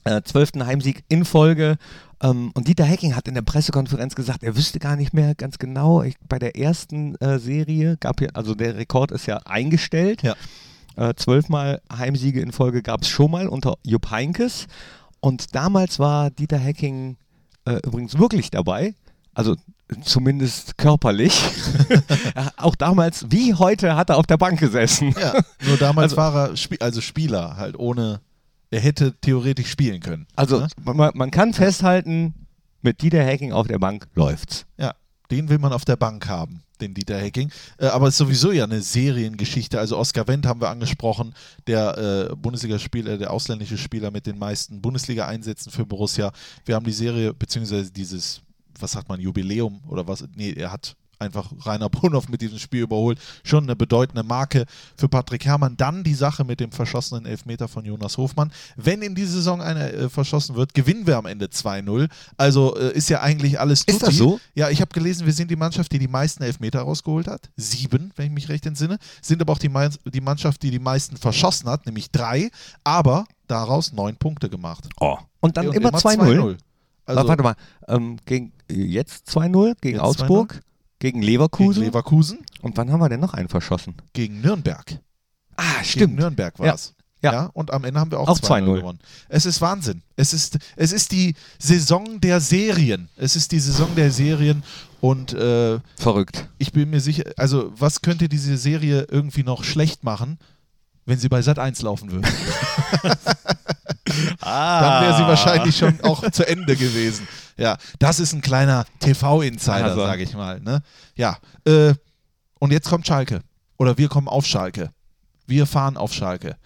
[0.04, 1.78] Äh, zwölften Heimsieg in Folge.
[2.22, 5.60] Ähm, und Dieter Hecking hat in der Pressekonferenz gesagt, er wüsste gar nicht mehr ganz
[5.60, 6.02] genau.
[6.04, 10.24] Ich, bei der ersten äh, Serie gab hier, also der Rekord ist ja eingestellt.
[10.24, 10.36] Ja.
[10.96, 14.68] Äh, zwölfmal Heimsiege in Folge gab es schon mal unter Jupp Heinkes.
[15.20, 17.18] Und damals war Dieter Hecking
[17.66, 18.96] äh, übrigens wirklich dabei.
[19.34, 19.56] Also
[20.04, 21.40] zumindest körperlich.
[22.58, 25.14] Auch damals, wie heute, hat er auf der Bank gesessen.
[25.20, 25.34] Ja,
[25.68, 28.22] nur damals Also- war er Spie also Spieler, halt ohne.
[28.70, 30.28] Er hätte theoretisch spielen können.
[30.36, 30.68] Also Ne?
[30.84, 32.34] man, man kann festhalten,
[32.82, 34.66] mit Dieter Hecking auf der Bank läuft's.
[34.78, 34.94] Ja,
[35.32, 37.52] den will man auf der Bank haben, den Dieter Hecking.
[37.78, 39.80] Äh, aber es ist sowieso ja eine Seriengeschichte.
[39.80, 41.34] Also Oskar Wendt haben wir angesprochen,
[41.66, 46.32] der äh, Bundesligaspieler, der ausländische Spieler mit den meisten Bundesliga-Einsätzen für Borussia.
[46.66, 48.42] Wir haben die Serie, beziehungsweise dieses,
[48.80, 50.24] was sagt man, Jubiläum oder was?
[50.36, 53.20] Nee, er hat einfach Rainer Brunhoff mit diesem Spiel überholt.
[53.44, 54.66] Schon eine bedeutende Marke
[54.98, 55.78] für Patrick Herrmann.
[55.78, 58.52] Dann die Sache mit dem verschossenen Elfmeter von Jonas Hofmann.
[58.76, 62.10] Wenn in dieser Saison einer äh, verschossen wird, gewinnen wir am Ende 2-0.
[62.38, 64.18] Also äh, ist ja eigentlich alles Ist das tutti.
[64.18, 64.40] so?
[64.56, 67.50] Ja, ich habe gelesen, wir sind die Mannschaft, die die meisten Elfmeter rausgeholt hat.
[67.56, 68.98] Sieben, wenn ich mich recht entsinne.
[69.22, 69.72] Sind aber auch die,
[70.12, 72.50] die Mannschaft, die die meisten verschossen hat, nämlich drei.
[72.84, 74.88] Aber daraus neun Punkte gemacht.
[75.00, 75.18] Oh.
[75.40, 76.18] Und dann Und immer 2-0.
[76.18, 76.58] 2-0.
[77.06, 77.56] Also Warte mal,
[77.88, 80.62] ähm, gegen, jetzt 2-0 gegen Jetzt Augsburg,
[81.00, 81.84] gegen gegen Leverkusen.
[81.84, 83.96] Leverkusen, Und wann haben wir denn noch einen verschossen?
[84.14, 85.00] gegen Nürnberg.
[85.56, 86.74] Ah, Gegen Nürnberg war Ja.
[86.76, 86.94] es.
[87.24, 87.34] Ja.
[87.34, 87.46] Ja.
[87.54, 88.76] und am Ende haben wir auch, Auch 2-0 2-0.
[88.76, 89.00] gewonnen.
[89.28, 90.04] Es ist Wahnsinn.
[90.16, 93.10] Es ist, es ist die Saison der Serien.
[93.18, 94.62] Es ist die Saison der Serien
[95.02, 96.48] und äh, Verrückt.
[96.60, 100.38] ich bin mir sicher, also was könnte diese Serie irgendwie noch schlecht machen,
[101.08, 102.28] wenn sie bei Sat 1 laufen würde?
[104.42, 104.82] Ah.
[104.82, 107.28] Dann wäre sie wahrscheinlich schon auch zu Ende gewesen.
[107.58, 110.02] Ja, das ist ein kleiner TV-Insider, Also.
[110.06, 110.60] sage ich mal.
[110.60, 110.82] Ne?
[111.16, 111.94] Ja, äh,
[112.60, 113.42] und jetzt kommt Schalke.
[113.78, 114.92] Oder wir kommen auf Schalke.
[115.48, 116.58] Wir fahren auf Schalke.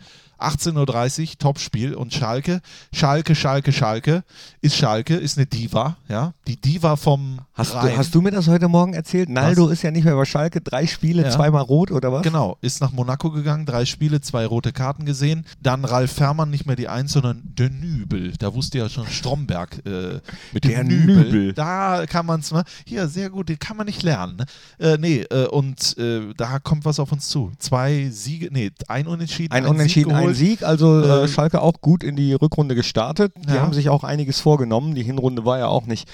[0.42, 2.62] 18.30 Uhr, Topspiel und Schalke,
[2.94, 4.24] Schalke, Schalke, Schalke,
[4.62, 7.92] ist Schalke, ist eine Diva, ja, die Diva vom Hast Rhein.
[7.92, 9.30] du, hast du mir das heute Morgen erzählt?
[9.30, 10.62] Naldo ist ja nicht mehr bei Schalke.
[10.62, 11.30] Drei Spiele, Ja.
[11.30, 12.24] zweimal rot oder was?
[12.24, 15.46] Genau, ist nach Monaco gegangen, drei Spiele, zwei rote Karten gesehen.
[15.62, 18.34] Dann Ralf Fährmann, nicht mehr die Eins, sondern der Nübel.
[18.40, 20.20] Da wusste ja schon Stromberg äh,
[20.54, 21.16] mit Der dem Nübel.
[21.26, 21.54] Nübel.
[21.54, 22.64] Da kann man es mal.
[22.86, 24.38] Hier, sehr gut, den kann man nicht lernen.
[24.38, 24.46] Ne?
[24.80, 27.52] Äh, nee, äh, und äh, da kommt was auf uns zu.
[27.60, 29.52] Zwei Siege, nee, ein Unentschieden.
[29.54, 30.31] Ein Sieg Unentschieden, ein geholt.
[30.34, 30.64] Sieg.
[30.64, 33.34] Also äh, Ähm, Schalke auch gut in die Rückrunde gestartet.
[33.48, 33.62] Die Ja.
[33.62, 34.96] haben sich auch einiges vorgenommen.
[34.96, 36.08] Die Hinrunde war ja auch nicht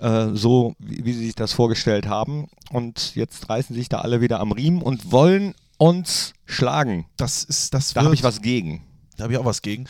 [0.00, 2.46] äh, so, wie, wie sie sich das vorgestellt haben.
[2.70, 7.06] Und jetzt reißen sich da alle wieder am Riemen und wollen uns schlagen.
[7.16, 8.82] Das ist, das Da habe ich was gegen.
[9.16, 9.86] Da habe ich auch was gegen.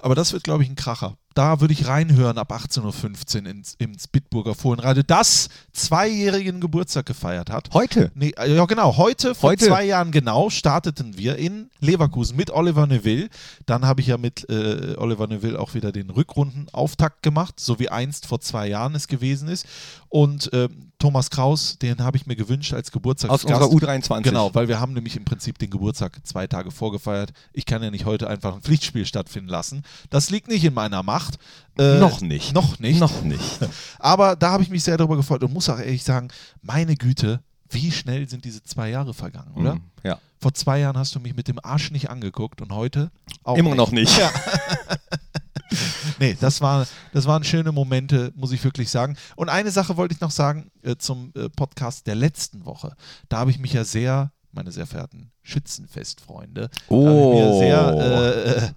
[0.00, 1.16] Aber das wird, glaube ich, ein Kracher.
[1.34, 7.50] Da würde ich reinhören ab 18.15 Uhr ins, ins Bitburger Fohlenradio, das zweijährigen Geburtstag gefeiert
[7.50, 7.72] hat.
[7.74, 8.10] Heute.
[8.14, 9.66] Nee, äh, ja genau, heute, vor Heute.
[9.66, 13.28] zwei Jahren genau, starteten wir in Leverkusen mit Oliver Neville.
[13.66, 17.88] Dann habe ich ja mit äh, Oliver Neville auch wieder den Rückrundenauftakt gemacht, so wie
[17.88, 19.64] einst vor zwei Jahren es gewesen ist.
[20.08, 23.44] Und ähm, Thomas Kraus, den habe ich mir gewünscht als Aus Geburtstagsgast.
[23.44, 24.22] unserer U23.
[24.22, 27.32] Genau, weil wir haben nämlich im Prinzip den Geburtstag zwei Tage vorgefeiert.
[27.52, 29.84] Ich kann ja nicht heute einfach ein Pflichtspiel stattfinden lassen.
[30.10, 31.38] Das liegt nicht in meiner Macht.
[31.78, 32.52] Äh, Noch nicht.
[32.54, 32.98] Noch nicht.
[33.00, 33.58] Noch nicht.
[33.98, 36.28] Aber da habe ich mich sehr darüber gefreut und muss auch ehrlich sagen,
[36.62, 39.74] meine Güte, wie schnell sind diese zwei Jahre vergangen, oder?
[39.76, 40.18] Mhm, Ja.
[40.40, 43.10] Vor zwei Jahren hast du mich mit dem Arsch nicht angeguckt und heute
[43.42, 44.16] auch Immer noch nicht.
[44.18, 44.30] Ja.
[46.18, 49.16] nee, das, war, das waren schöne Momente, muss ich wirklich sagen.
[49.36, 52.94] Und eine Sache wollte ich noch sagen äh, zum äh, Podcast der letzten Woche.
[53.28, 57.06] Da habe ich mich ja sehr, meine sehr verehrten Schützenfestfreunde, Oh.
[57.06, 58.70] habe ich mir sehr äh, äh,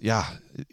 [0.00, 0.26] ja,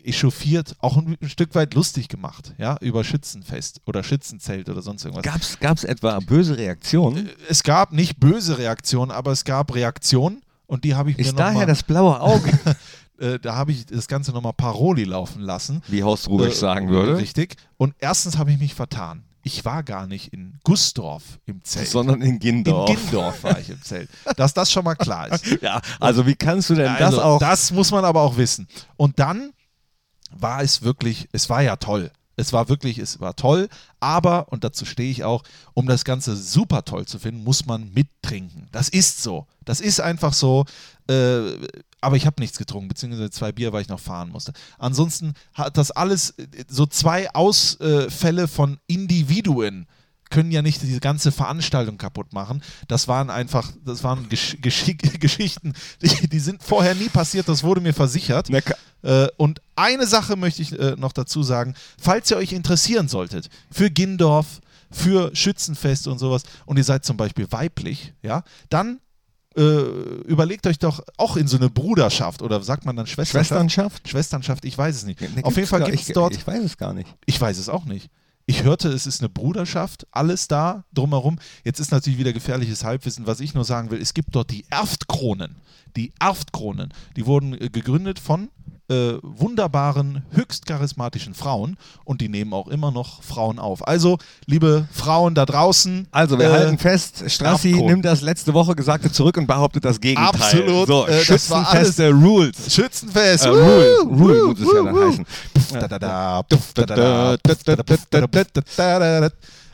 [0.04, 5.06] echauffiert, auch ein, ein Stück weit lustig gemacht, ja, über Schützenfest oder Schützenzelt oder sonst
[5.06, 5.24] irgendwas.
[5.24, 7.30] Gab's, gab's etwa böse Reaktionen?
[7.50, 11.38] Es gab nicht böse Reaktionen, aber es gab Reaktionen und die habe ich mir Ist
[11.40, 12.52] daher mal, das blaue Auge,
[13.20, 15.82] äh, da habe ich das Ganze nochmal Paroli laufen lassen.
[15.88, 17.56] wie Horst Rubisch Äh, sagen würde, Richtig.
[17.78, 19.24] Und erstens habe ich mich vertan.
[19.46, 21.90] Ich war gar nicht in Gussdorf im Zelt.
[21.90, 22.90] sondern in in Gindorf.
[22.90, 24.10] Gindorf war ich im Zelt.
[24.38, 25.46] Dass das schon mal klar ist.
[25.62, 27.40] Ja, also wie kannst du denn Also, das auch?
[27.40, 28.68] das muss man aber auch wissen.
[28.96, 29.52] Und dann
[30.32, 32.12] war es wirklich, es war ja toll.
[32.36, 35.44] Es war wirklich, es war toll, aber, und dazu stehe ich auch,
[35.76, 38.68] um das Ganze super toll zu finden, muss man mittrinken.
[38.72, 39.46] Das ist so.
[39.66, 40.66] Das ist einfach so.
[41.08, 41.52] Äh,
[42.04, 44.54] aber ich habe nichts getrunken, beziehungsweise zwei Bier, weil ich noch fahren musste.
[44.78, 46.34] Ansonsten hat das alles,
[46.68, 49.88] so zwei Ausfälle von Individuen
[50.34, 52.64] können ja nicht diese ganze Veranstaltung kaputt machen.
[52.88, 57.64] Das waren einfach, das waren Gesch Geschick Geschichten, die, die sind vorher nie passiert, das
[57.64, 58.50] wurde mir versichert.
[59.04, 63.50] Äh, und eine Sache möchte ich äh, noch dazu sagen, falls ihr euch interessieren solltet
[63.72, 69.00] für Gindorf, für Schützenfest und sowas und ihr seid zum Beispiel weiblich, ja, dann
[69.56, 73.48] überlegt euch doch auch in so eine Bruderschaft oder sagt man dann Schwesternschaft?
[73.50, 74.10] Schwesternschaft?
[74.10, 75.22] Schwesternschaft, ich weiß es nicht.
[75.22, 77.14] Ne, Auf jeden Fall gibt es dort, Ich weiß es gar nicht.
[77.26, 78.10] ich weiß es auch nicht.
[78.46, 81.40] Ich hörte, es ist eine Bruderschaft, alles da drumherum.
[81.64, 83.26] Jetzt ist natürlich wieder gefährliches Halbwissen.
[83.26, 85.56] Was ich nur sagen will, es gibt dort die Erftkronen.
[85.96, 88.50] Die Erftkronen, die wurden äh, gegründet von
[88.90, 93.88] äh, wunderbaren, höchst charismatischen Frauen und die nehmen auch immer noch Frauen auf.
[93.88, 96.08] Also, liebe Frauen da draußen.
[96.12, 97.94] Also, wir äh, halten fest, Strassi Erftkronen.
[97.94, 100.28] nimmt das letzte Woche Gesagte zurück und behauptet das Gegenteil.
[100.30, 102.74] Absolut, So, äh, Schützenfeste Rules.
[102.74, 103.46] Schützenfest.
[103.46, 105.26] Äh, Rule, Rule muss es ja dann heißen.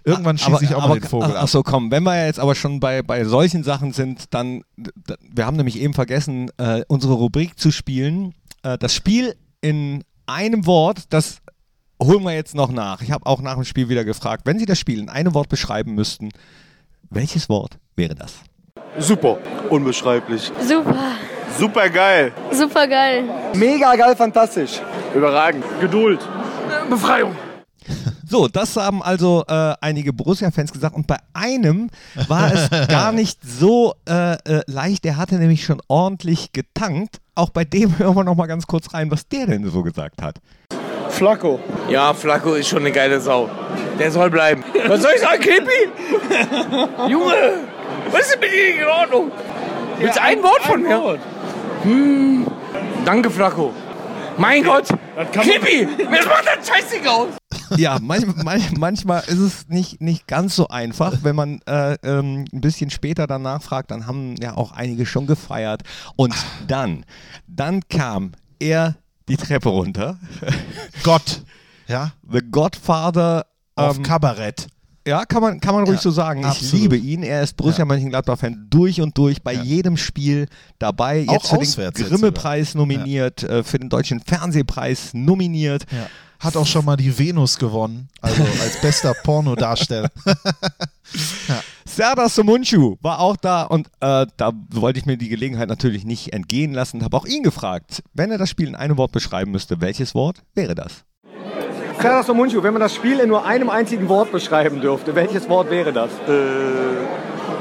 [0.03, 1.43] Irgendwann schieße ich auch mal den Vogel ab.
[1.43, 4.64] ach so, komm, wenn wir jetzt aber schon bei, bei solchen Sachen sind, dann,
[5.32, 8.34] wir haben nämlich eben vergessen, äh, unsere Rubrik zu spielen.
[8.64, 11.38] Äh, das Spiel in einem Wort, das
[12.01, 13.01] holen wir jetzt noch nach.
[13.01, 15.49] Ich habe auch nach dem Spiel wieder gefragt, wenn Sie das Spiel in einem Wort
[15.49, 16.30] beschreiben müssten,
[17.10, 18.36] welches Wort wäre das?
[18.97, 19.38] Super.
[19.70, 20.51] Unbeschreiblich.
[20.62, 20.95] Super,
[21.57, 22.32] Super geil.
[22.51, 23.24] super geil.
[23.55, 24.80] Mega geil, fantastisch.
[25.14, 25.64] Überragend.
[25.82, 26.20] Geduld.
[26.89, 27.36] Befreiung.
[28.28, 31.89] So, das haben also äh, einige Borussia-Fans gesagt und bei einem
[32.28, 35.03] war es gar nicht so äh, äh, leicht.
[35.03, 37.18] Der hatte nämlich schon ordentlich getankt.
[37.40, 40.22] Auch bei dem hören wir noch mal ganz kurz rein, was der denn so gesagt
[40.22, 40.36] hat.
[41.10, 41.60] Flacco.
[41.88, 43.50] Ja, Flacco ist schon eine geile Sau.
[43.98, 44.64] Der soll bleiben.
[44.88, 45.90] Was soll ich sagen, Knippi?
[47.10, 47.34] Junge,
[48.12, 49.32] was ist denn mit dir in Ordnung?
[49.98, 51.20] Willst du ein Wort von mir?
[51.84, 52.48] Hm,
[53.04, 53.74] danke, Flacco.
[54.38, 54.88] Mein Gott,
[55.34, 57.39] Knippi, mir macht das scheißig aus.
[57.78, 61.17] Ja, manch, manch, manchmal ist es nicht, nicht ganz so einfach.
[61.24, 65.28] Wenn man äh, ähm, ein bisschen später danach fragt, dann haben ja auch einige schon
[65.28, 65.84] gefeiert.
[66.15, 66.34] Und
[66.67, 67.05] dann,
[67.47, 68.95] dann kam er
[69.28, 70.17] die Treppe runter.
[71.03, 71.43] Gott.
[71.88, 73.45] Ja, The Godfather.
[73.76, 74.67] auf ähm, Kabarett.
[75.10, 76.41] Ja, kann man, kann man ruhig Ja, so sagen.
[76.41, 76.74] Ich absolut.
[76.74, 77.24] liebe ihn.
[77.24, 79.64] Er ist Borussia Mönchengladbach-Fan durch und durch, bei Ja.
[79.64, 80.47] jedem Spiel
[80.78, 81.26] dabei.
[81.28, 85.86] Auch Jetzt für auswärts den Grimme-Preis nominiert, äh, für den Deutschen Fernsehpreis nominiert.
[85.91, 86.07] Ja.
[86.39, 90.10] Hat auch schon mal die Venus gewonnen, also als bester Pornodarsteller.
[91.86, 96.32] Serdar Somuncu war auch da und äh, da wollte ich mir die Gelegenheit natürlich nicht
[96.34, 99.51] entgehen lassen und habe auch ihn gefragt, wenn er das Spiel in einem Wort beschreiben
[99.51, 101.03] müsste, welches Wort wäre das?
[102.02, 105.70] Serdar Somuncu, wenn man das Spiel in nur einem einzigen Wort beschreiben dürfte, welches Wort
[105.70, 106.10] wäre das?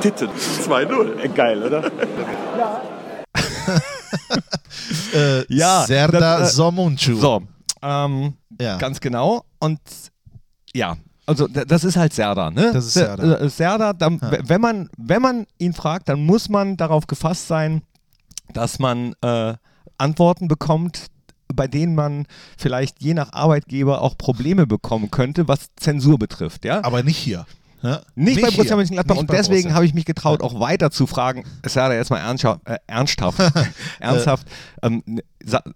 [0.00, 0.28] Titten.
[0.30, 1.18] 2-0.
[1.24, 1.90] Äh, Geil, oder?
[5.14, 7.16] äh, Ja, Serdar das, äh, Somuncu.
[7.16, 7.42] So,
[7.82, 8.76] ähm, Ja.
[8.78, 9.80] ganz genau und
[10.74, 12.70] ja, also das ist halt Serdar, ne?
[12.72, 13.40] Das ist Se- Serdar.
[13.42, 17.48] äh, Serdar, dann, w- wenn, man, wenn man ihn fragt, dann muss man darauf gefasst
[17.48, 17.82] sein,
[18.52, 19.54] dass man äh,
[19.98, 21.06] Antworten bekommt,
[21.58, 26.84] bei denen man vielleicht je nach Arbeitgeber auch Probleme bekommen könnte, was Zensur betrifft, ja?
[26.84, 27.46] Aber nicht hier.
[27.82, 28.00] Ja?
[28.14, 28.56] Nicht, bei hier.
[28.56, 31.44] Borussia Mönchengladbach Nicht und bei deswegen habe ich mich getraut, auch weiter zu fragen.
[31.62, 33.38] Es war jetzt mal ernsthaft, äh, ernsthaft,
[33.98, 34.46] ernsthaft
[34.82, 35.02] ähm,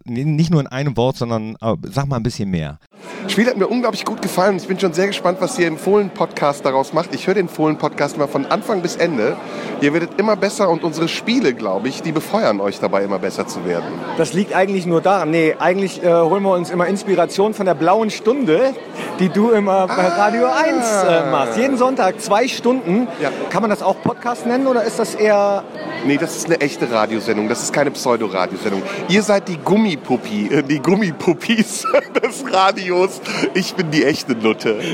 [0.04, 2.78] nicht nur in einem Wort, sondern äh, sag mal ein bisschen mehr.
[3.24, 4.56] Das Spiel hat mir unglaublich gut gefallen.
[4.56, 7.14] Ich bin schon sehr gespannt, was ihr im Fohlen-Podcast daraus macht.
[7.14, 9.36] Ich höre den Fohlen-Podcast immer von Anfang bis Ende.
[9.80, 13.46] Ihr werdet immer besser und unsere Spiele, glaube ich, die befeuern euch dabei, immer besser
[13.46, 13.84] zu werden.
[14.18, 15.30] Das liegt eigentlich nur daran.
[15.30, 18.74] Nee, eigentlich äh, holen wir uns immer Inspiration von der blauen Stunde,
[19.18, 21.58] die du immer bei Radio 1 äh, machst.
[21.58, 23.08] Jeden Sonntag zwei Stunden.
[23.20, 23.30] Ja.
[23.50, 25.64] Kann man das auch Podcast nennen oder ist das eher.
[26.06, 27.48] Nee, das ist eine echte Radiosendung.
[27.48, 28.82] Das ist keine Pseudo-Radiosendung.
[29.08, 31.86] Ihr seid die Gummipuppi, äh, die Gummipuppis
[32.22, 33.20] des Radios.
[33.54, 34.78] Ich bin die echte Nutte.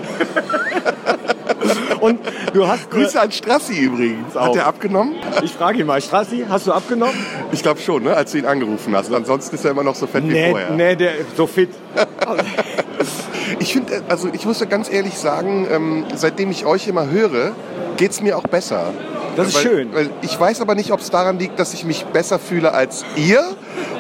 [2.01, 2.21] Und
[2.53, 2.91] du hast.
[2.99, 4.35] Grüße an Strassi übrigens.
[4.35, 4.57] Hat Auch.
[4.57, 5.15] er abgenommen?
[5.43, 7.15] Ich frage ihn mal, Strassi, hast du abgenommen?
[7.53, 8.15] Ich glaube schon, ne?
[8.15, 9.13] als du ihn angerufen hast.
[9.13, 10.71] Ansonsten ist er immer noch so fett wie Nee, vorher.
[10.71, 11.71] nee, der so fit.
[13.59, 17.53] Ich finde, also ich muss ja ganz ehrlich sagen, ähm, seitdem ich euch immer höre,
[17.97, 18.93] geht es mir auch besser.
[19.37, 19.95] Das ist weil, schön.
[19.95, 23.05] Weil ich weiß aber nicht, ob es daran liegt, dass ich mich besser fühle als
[23.17, 23.43] ihr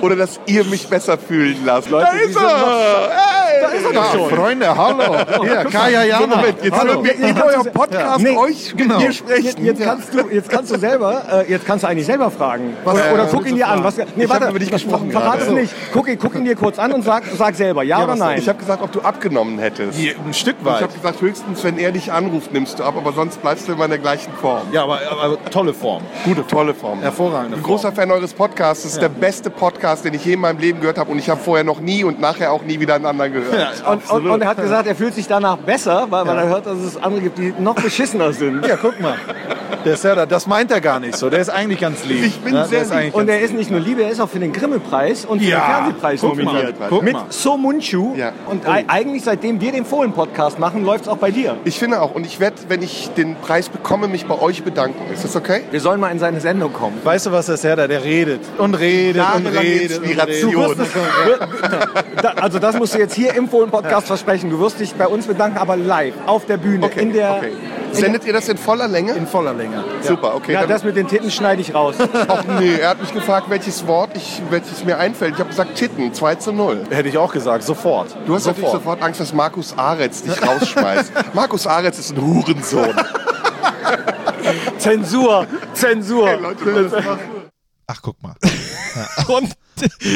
[0.01, 1.91] oder dass ihr mich besser fühlen lasst.
[1.91, 3.11] Leute, da ist er!
[3.11, 3.63] Hey!
[3.63, 4.31] Da ist er doch schon.
[4.31, 5.17] Freunde, hallo!
[5.43, 6.37] Hier, Kaya Jana.
[6.37, 7.01] Moment, jetzt Hallo.
[7.03, 8.95] mir in eurem kannst du- Podcast Nee, euch genau.
[8.95, 9.65] mit mir Jetzt, sprechen.
[9.65, 12.77] jetzt, kannst du, jetzt kannst du selber, äh, jetzt kannst du eigentlich selber fragen.
[12.85, 13.83] Was, oder, äh, oder guck ihn dir an.
[13.85, 15.75] Was, nee, Ich hab warte, über dich gesprochen Verrat es nicht.
[15.93, 18.39] Guck, ihn- guck ihn dir kurz an und sag, sag selber, ja, oder was- nein.
[18.39, 19.99] Ich habe gesagt, ob du abgenommen hättest.
[19.99, 20.83] Ein Stück Ich weit.
[20.83, 23.85] habe gesagt, höchstens, wenn er dich anruft, nimmst du ab, aber sonst bleibst du immer
[23.85, 24.63] in der gleichen Form.
[24.73, 26.03] Ja, aber, aber tolle Form.
[26.25, 27.01] Gute, tolle Form.
[27.01, 28.85] Hervorragende Ich bin großer Fan eures Podcasts.
[28.85, 29.68] Das ist der beste Podcast,
[30.05, 31.11] den ich je in meinem Leben gehört habe.
[31.11, 33.81] Und ich habe vorher noch nie und nachher auch nie wieder einen anderen gehört.
[33.81, 34.31] und, und, absolut.
[34.33, 36.97] und er hat gesagt, er fühlt sich danach besser, weil, weil er hört, dass es
[37.03, 38.67] andere gibt, die noch beschissener sind.
[38.67, 39.15] Ja, guck mal.
[39.85, 41.31] Der Serda, das meint er gar nicht so.
[41.31, 42.25] Der ist eigentlich ganz lieb.
[42.25, 44.21] Ich bin Ja, der sehr ist eigentlich Und er ist nicht nur Liebe, er ist
[44.21, 45.65] auch für den Grimme-Preis und für Ja, den
[45.95, 46.75] Fernsehpreis guck mal, nominiert.
[46.89, 47.17] guck Mit.
[47.31, 48.15] So Munchu.
[48.17, 48.33] Ja.
[48.47, 51.57] Und ei- eigentlich, seitdem wir den Fohlen-Podcast machen, läuft es auch bei dir.
[51.65, 52.15] Ich finde auch.
[52.15, 55.13] Und ich werde, wenn ich den Preis bekomme, mich bei euch bedanken.
[55.13, 55.61] Ist das okay?
[55.71, 56.97] Wir sollen mal in seine Sendung kommen.
[57.05, 59.58] Weißt du was, der Serda, der redet und redet und Jahrelange redet.
[59.59, 60.65] Und Inspiration.
[60.65, 60.79] redet.
[60.79, 64.51] Du wirst also das musst du jetzt hier im Fohlen-Podcast versprechen.
[64.51, 67.37] Du wirst dich bei uns bedanken, aber live, auf der Bühne, Okay, in der...
[67.37, 67.53] okay.
[67.93, 69.13] Sendet ihr das in voller Länge?
[69.13, 69.83] In voller Länge.
[70.03, 70.53] Super, okay.
[70.53, 71.95] Ja, das mit den Titten schneide ich raus.
[72.29, 75.35] Ach nee, er hat mich gefragt, welches Wort ich, welches mir einfällt.
[75.35, 76.85] Ich habe gesagt Titten, 2 zu 0.
[76.91, 78.15] Hätte ich auch gesagt, sofort.
[78.27, 78.83] Du hast natürlich sofort.
[78.83, 81.13] sofort Angst, dass Markus Aretz dich rausschmeißt.
[81.33, 82.95] Markus Aretz ist ein Hurensohn.
[84.79, 86.29] Zensur, Zensur.
[87.91, 88.37] Ach, guck mal.
[89.29, 89.55] Und,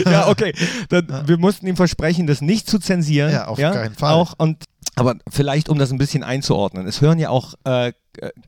[0.04, 0.52] ja, okay.
[0.90, 3.32] Dann, wir mussten ihm versprechen, das nicht zu zensieren.
[3.32, 4.12] Ja, auf keinen Fall.
[4.12, 4.64] Auch, und,
[4.94, 6.86] aber vielleicht, um das ein bisschen einzuordnen.
[6.86, 7.92] Es hören ja auch äh,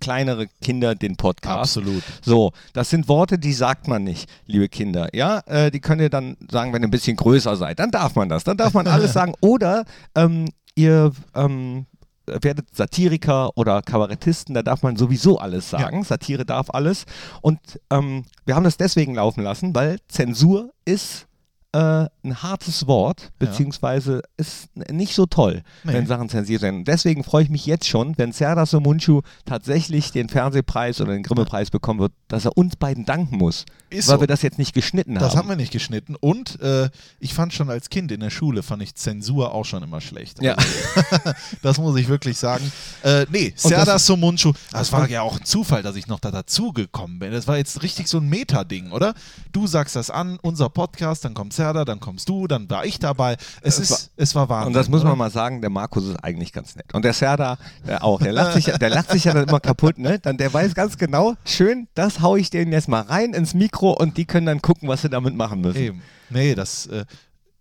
[0.00, 1.76] kleinere Kinder den Podcast.
[1.76, 2.02] Absolut.
[2.22, 5.08] So, das sind Worte, die sagt man nicht, liebe Kinder.
[5.14, 7.78] Ja, äh, die könnt ihr dann sagen, wenn ihr ein bisschen größer seid.
[7.78, 8.44] Dann darf man das.
[8.44, 9.34] Dann darf man alles sagen.
[9.40, 11.86] Oder ähm, ihr ähm,
[12.26, 16.04] werdet Satiriker oder Kabarettisten, da darf man sowieso alles sagen.
[16.04, 17.04] Satire darf alles.
[17.42, 17.58] Und
[17.90, 21.26] ähm, wir haben das deswegen laufen lassen, weil Zensur ist
[21.74, 25.92] äh, ein hartes Wort, beziehungsweise ist nicht so toll, Nee.
[25.94, 26.84] wenn Sachen zensiert werden.
[26.84, 31.70] Deswegen freue ich mich jetzt schon, wenn Serdar Somunchu tatsächlich den Fernsehpreis oder den Grimme-Preis
[31.70, 34.20] bekommen wird, dass er uns beiden danken muss, Ist weil so.
[34.20, 35.38] wir das jetzt nicht geschnitten Das haben.
[35.40, 36.14] haben wir nicht geschnitten.
[36.14, 39.82] Und äh, ich fand schon als Kind in der Schule, fand ich Zensur auch schon
[39.82, 40.40] immer schlecht.
[40.40, 40.54] Ja.
[40.54, 42.70] Also, das muss ich wirklich sagen.
[43.02, 46.30] Äh, nee, Serdar das- Somuncu, das war ja auch ein Zufall, dass ich noch da
[46.30, 47.32] dazugekommen bin.
[47.32, 49.14] Das war jetzt richtig so ein Meta-Ding, oder?
[49.52, 52.98] Du sagst das an, unser Podcast, dann kommt Serdar, dann kommst du, dann war ich
[52.98, 53.36] dabei.
[53.62, 54.66] Es, Es ist, es war Wahnsinn.
[54.68, 55.18] Und das muss man oder?
[55.18, 56.92] mal sagen, der Markus ist eigentlich ganz nett.
[56.92, 58.20] Und der Serdar der auch.
[58.20, 60.18] Der lacht sich, ja- der lacht sich ja dann immer kaputt, ne?
[60.18, 63.92] Dann, der weiß ganz genau, schön, das hau ich denen jetzt mal rein ins Mikro
[63.92, 65.78] und die können dann gucken, was sie damit machen müssen.
[65.80, 66.02] Eben.
[66.30, 66.86] Nee, das.
[66.86, 67.04] Äh,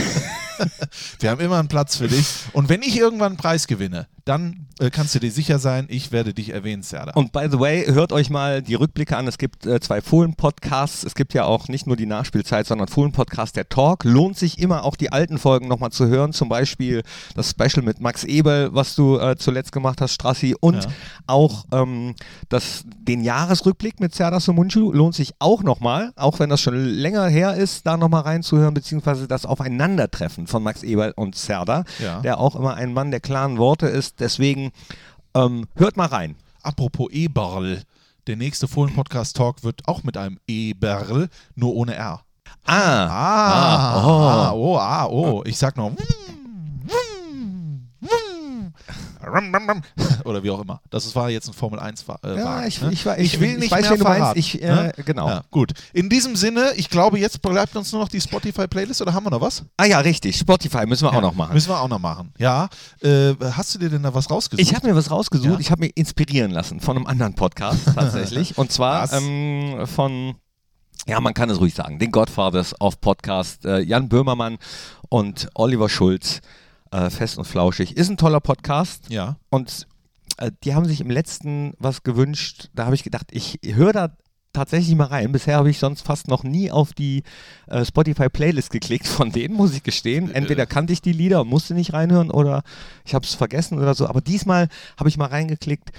[1.21, 2.27] Wir haben immer einen Platz für dich.
[2.53, 6.13] Und wenn ich irgendwann einen Preis gewinne, dann äh, kannst du dir sicher sein, ich
[6.13, 7.17] werde dich erwähnen, Serdar.
[7.17, 9.27] Und by the way, hört euch mal die Rückblicke an.
[9.27, 11.03] Es gibt äh, zwei Fohlen-Podcasts.
[11.05, 14.05] Es gibt ja auch nicht nur die Nachspielzeit, sondern Fohlen-Podcast, der Talk.
[14.05, 16.33] Lohnt sich immer auch die alten Folgen nochmal zu hören.
[16.33, 17.03] Zum Beispiel
[17.35, 20.55] das Special mit Max Ebel, was du äh, zuletzt gemacht hast, Strassi.
[20.61, 20.91] Und Ja.
[21.27, 22.15] auch ähm,
[22.49, 27.27] das, den Jahresrückblick mit Serdar Somuncu lohnt sich auch nochmal, auch wenn das schon länger
[27.29, 32.21] her ist, da nochmal reinzuhören, beziehungsweise das Aufeinandertreffen von Max Eberl und Serdar, Ja.
[32.21, 34.18] der auch immer ein Mann der klaren Worte ist.
[34.19, 34.73] Deswegen
[35.35, 36.37] ähm, hört mal rein.
[36.63, 37.83] Apropos Eberl,
[38.27, 42.23] der nächste Fohlen-Podcast-Talk wird auch mit einem Eberl, nur ohne R.
[42.65, 44.09] Ah, Ah, Ah, oh.
[44.09, 45.43] ah, oh, ah, oh.
[45.47, 45.93] Ich sag noch.
[50.25, 50.81] Oder wie auch immer.
[50.91, 52.37] Das war jetzt ein Formel 1 Wagen.
[52.37, 52.91] Ja, ich- ne?
[52.93, 54.93] ich ich ich- will ich nicht weiß, mehr verraten, Ich, äh, ne?
[55.05, 55.29] genau.
[55.29, 55.73] Ja, gut.
[55.93, 59.31] In diesem Sinne, ich glaube, jetzt bleibt uns nur noch die Spotify-Playlist oder haben wir
[59.31, 59.65] noch was?
[59.77, 60.37] Ah ja, richtig.
[60.39, 61.55] Spotify müssen wir Ja, auch noch machen.
[61.55, 62.33] Müssen wir auch noch machen.
[62.39, 62.69] Ja.
[63.03, 64.61] Äh, hast du dir denn da was rausgesucht?
[64.61, 65.55] Ich habe mir was rausgesucht.
[65.55, 65.59] Ja.
[65.61, 68.57] Ich habe mich inspirieren lassen von einem anderen Podcast tatsächlich.
[68.59, 70.35] Und zwar ähm, von,
[71.07, 74.59] ja, man kann es ruhig sagen, den Godfathers of Podcast, äh, Jan Böhmermann
[75.09, 76.41] und Oliver Schulz.
[76.91, 77.97] Äh, fest und flauschig.
[77.97, 79.11] Ist ein toller Podcast.
[79.11, 79.37] Ja.
[79.51, 79.87] Und
[80.39, 82.71] äh, die haben sich im letzten was gewünscht.
[82.75, 84.17] Da habe ich gedacht, ich höre da
[84.53, 85.33] tatsächlich mal rein.
[85.33, 87.23] Bisher habe ich sonst fast noch nie auf die
[87.67, 90.31] äh, Spotify-Playlist geklickt von denen, muss ich gestehen.
[90.31, 92.63] Entweder kannte ich die Lieder und musste nicht reinhören oder
[93.05, 94.07] ich habe es vergessen oder so.
[94.07, 95.93] Aber diesmal habe ich mal reingeklickt.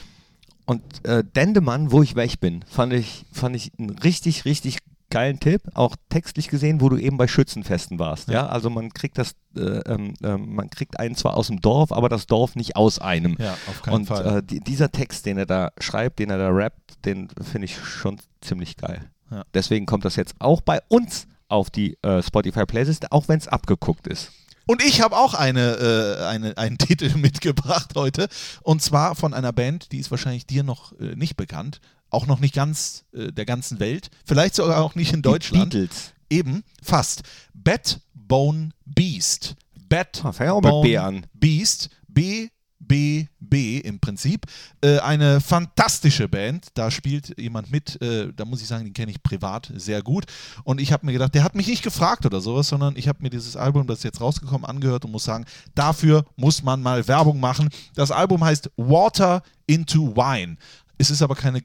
[0.65, 4.77] Und äh, Dendemann, wo ich weg bin, fand ich, fand ich einen richtig, richtig
[5.09, 8.29] geilen Tipp, auch textlich gesehen, wo du eben bei Schützenfesten warst.
[8.29, 12.09] Ja, also man kriegt das, äh, ähm, man kriegt einen zwar aus dem Dorf, aber
[12.09, 13.35] das Dorf nicht aus einem.
[13.39, 14.37] Ja, auf keinen Und Fall.
[14.37, 17.77] äh, die, dieser Text, den er da schreibt, den er da rappt, den finde ich
[17.77, 19.09] schon ziemlich geil.
[19.31, 19.43] Ja.
[19.53, 24.07] Deswegen kommt das jetzt auch bei uns auf die äh, Spotify-Playlist, auch wenn es abgeguckt
[24.07, 24.31] ist.
[24.67, 28.27] Und ich habe auch eine, äh, eine, einen Titel mitgebracht heute.
[28.61, 31.81] Und zwar von einer Band, die ist wahrscheinlich dir noch äh, nicht bekannt.
[32.09, 34.09] Auch noch nicht ganz äh, der ganzen Welt.
[34.25, 35.71] Vielleicht sogar auch nicht in Deutschland.
[35.71, 36.13] Beatles.
[36.29, 37.23] Eben, fast.
[37.53, 39.55] Backbone Beast.
[39.91, 41.25] Ah, fang auch mit B an.
[41.33, 41.89] Beast.
[42.07, 42.49] B,
[42.79, 44.45] B, B im Prinzip.
[44.81, 46.67] Äh, eine fantastische Band.
[46.73, 50.25] Da spielt jemand mit, äh, da muss ich sagen, den kenne ich privat sehr gut.
[50.63, 53.21] Und ich habe mir gedacht, der hat mich nicht gefragt oder sowas, sondern ich habe
[53.21, 55.45] mir dieses Album, das ist jetzt rausgekommen, angehört und muss sagen,
[55.75, 57.69] dafür muss man mal Werbung machen.
[57.95, 60.57] Das Album heißt Water into Wine.
[60.97, 61.61] Es ist aber keine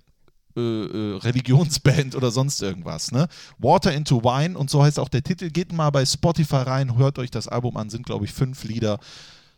[0.57, 3.13] äh, äh, Religionsband oder sonst irgendwas.
[3.13, 3.29] Ne?
[3.59, 5.51] Water into Wine und so heißt auch der Titel.
[5.51, 8.99] Geht mal bei Spotify rein, hört euch das Album an, sind glaube ich fünf Lieder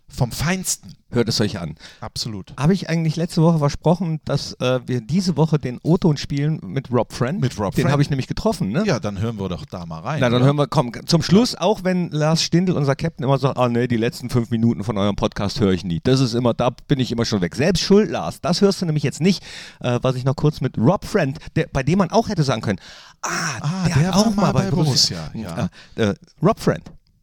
[0.08, 0.94] vom Feinsten.
[1.10, 1.76] Hört es euch an.
[2.00, 2.52] Absolut.
[2.58, 6.90] Habe ich eigentlich letzte Woche versprochen, dass äh, wir diese Woche den O-Ton spielen mit
[6.92, 7.40] Rob Friend?
[7.40, 7.92] Mit Rob Den Friend.
[7.92, 8.84] habe ich nämlich getroffen, ne?
[8.84, 10.18] Ja, dann hören wir doch da mal rein.
[10.20, 10.46] Na, dann oder?
[10.46, 13.86] hören wir, komm, zum Schluss, auch wenn Lars Stindl, unser Captain, immer sagt, ah nee,
[13.88, 16.00] die letzten fünf Minuten von eurem Podcast höre ich nie.
[16.02, 17.54] Das ist immer, da bin ich immer schon weg.
[17.54, 18.40] Selbst schuld, Lars.
[18.40, 19.42] Das hörst du nämlich jetzt nicht,
[19.80, 22.62] äh, was ich noch kurz mit Rob Friend, der, bei dem man auch hätte sagen
[22.62, 22.80] können,
[23.22, 23.28] ah,
[23.60, 25.30] Ah, der, der hat war auch mal mal bei bei Borussia.
[25.32, 26.02] Borussia, ja.
[26.04, 26.82] Äh, äh, Rob Friend.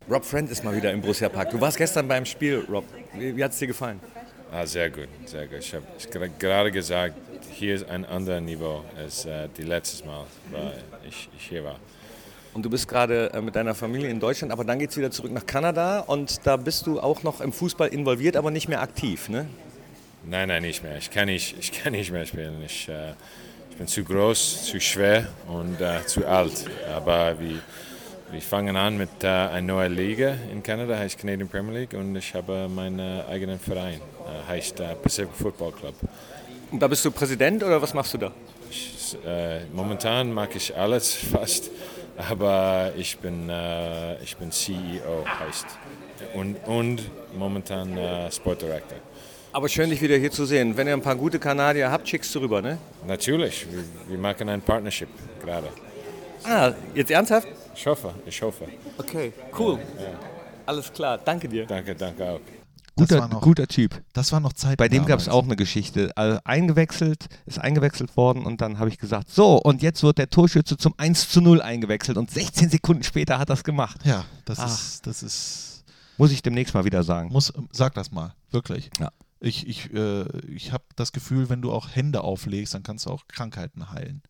[0.10, 1.51] Rob Friend ist mal wieder im Borussia Park.
[1.51, 2.84] Du warst gestern beim Spiel, Rob.
[3.14, 4.01] Wie, wie hat es dir gefallen?
[4.51, 5.60] Ah, sehr gut, sehr gut.
[5.60, 7.16] Ich habe gerade gesagt,
[7.51, 10.74] hier ist ein anderes Niveau als äh, die letztes Mal, weil
[11.08, 11.80] ich, ich hier war.
[12.54, 15.10] Und du bist gerade äh, mit deiner Familie in Deutschland, aber dann geht es wieder
[15.10, 18.82] zurück nach Kanada und da bist du auch noch im Fußball involviert, aber nicht mehr
[18.82, 19.47] aktiv, ne?
[20.26, 20.97] Nein, nein, nicht mehr.
[20.97, 22.62] Ich kann nicht, ich kann nicht mehr spielen.
[22.66, 23.14] Ich, äh,
[23.72, 26.66] ich bin zu groß, zu schwer und äh, zu alt.
[26.93, 27.60] Aber wir,
[28.34, 32.15] wir fangen an mit äh, einer neuen Liga in Kanada, heißt Canadian Premier League und
[32.15, 35.93] ich habe meinen äh, eigenen Verein, äh, heißt äh, Pacific Football Club.
[36.71, 38.31] Und da bist du Präsident oder was machst du da?
[38.71, 41.69] Ich, äh, momentan mag ich alles fast,
[42.17, 45.67] aber ich bin, äh, ich bin CEO, heißt.
[46.34, 47.01] Und, und
[47.38, 48.97] momentan Sport Director.
[49.51, 50.75] Aber schön, dich wieder hier zu sehen.
[50.75, 52.77] Wenn ihr ein paar gute Kanadier habt, schickst du rüber, ne?
[53.05, 55.09] Natürlich, wir, wir machen ein Partnership
[55.43, 55.67] gerade.
[56.43, 57.47] Ah, jetzt ernsthaft?
[57.76, 58.67] Ich hoffe, ich hoffe.
[58.97, 59.80] Okay, cool.
[59.97, 60.19] Ja, ja.
[60.65, 61.65] Alles klar, danke dir.
[61.65, 62.39] Danke, danke auch.
[62.95, 64.01] Das Guter, war noch- guter Typ.
[64.13, 64.78] Das war noch Zeit.
[64.78, 66.11] Bei dem gab es auch eine Geschichte.
[66.15, 70.30] Also eingewechselt, ist eingewechselt worden und dann habe ich gesagt, so, und jetzt wird der
[70.30, 73.99] Torschütze zum 1 zu 0 eingewechselt und 16 Sekunden später hat er es gemacht.
[74.05, 74.67] Ja, das Ach.
[74.67, 75.84] ist, das ist.
[76.17, 77.30] Muss ich demnächst mal wieder sagen.
[77.32, 78.91] Muss, sag das mal, wirklich.
[78.99, 79.09] Ja.
[79.39, 83.09] Ich, ich, äh, ich habe das Gefühl, wenn du auch Hände auflegst, dann kannst du
[83.09, 84.21] auch Krankheiten heilen.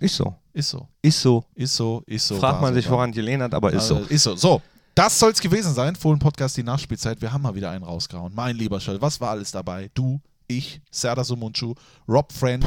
[0.00, 0.34] Ist so.
[0.52, 0.88] Ist so.
[1.02, 1.44] Ist so.
[1.54, 2.36] Ist so, ist so.
[2.36, 2.98] Fragt man so, sich, war.
[2.98, 3.96] woran die lehnert, aber ist so.
[3.96, 4.36] Also, Ist so.
[4.36, 4.62] So,
[4.94, 5.94] das soll es gewesen sein.
[5.94, 7.20] Fohlen Podcast, die Nachspielzeit.
[7.20, 8.34] Wir haben mal wieder einen rausgehauen.
[8.34, 9.90] Mein lieber Schall, was war alles dabei?
[9.94, 11.74] Du, ich, Serdar Sumunchu,
[12.08, 12.64] Rob Friend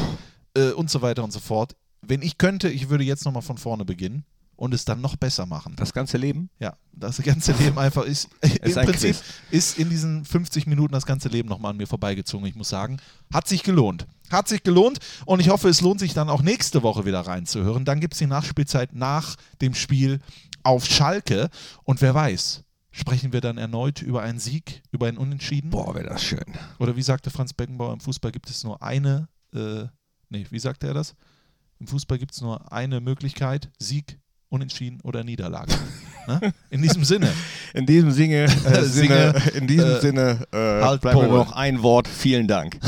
[0.55, 1.75] äh, und so weiter und so fort.
[2.01, 4.25] Wenn ich könnte, ich würde jetzt nochmal von vorne beginnen
[4.55, 5.75] und es dann noch besser machen.
[5.75, 6.49] Das ganze Leben?
[6.59, 9.23] Ja, das ganze Leben einfach ist, im ein Prinzip Quiz.
[9.51, 12.45] ist in diesen 50 Minuten das ganze Leben nochmal an mir vorbeigezogen.
[12.47, 12.97] Ich muss sagen,
[13.33, 14.07] hat sich gelohnt.
[14.29, 17.85] Hat sich gelohnt und ich hoffe, es lohnt sich dann auch nächste Woche wieder reinzuhören.
[17.85, 20.19] Dann gibt es die Nachspielzeit nach dem Spiel
[20.63, 21.49] auf Schalke
[21.83, 25.71] und wer weiß, sprechen wir dann erneut über einen Sieg, über einen Unentschieden?
[25.71, 26.45] Boah, wäre das schön.
[26.79, 29.85] Oder wie sagte Franz Beckenbauer, im Fußball gibt es nur eine, äh,
[30.29, 31.15] nee, wie sagte er das?
[31.79, 34.19] Im Fußball gibt es nur eine Möglichkeit, Sieg,
[34.53, 35.73] Unentschieden oder Niederlage.
[36.27, 36.53] ne?
[36.69, 37.31] In diesem Sinne.
[37.73, 41.37] In diesem Sinne, äh, Sinne, in diesem äh, Sinne äh, halt bleibt mir Paul.
[41.39, 42.07] noch ein Wort.
[42.07, 42.79] Vielen Dank.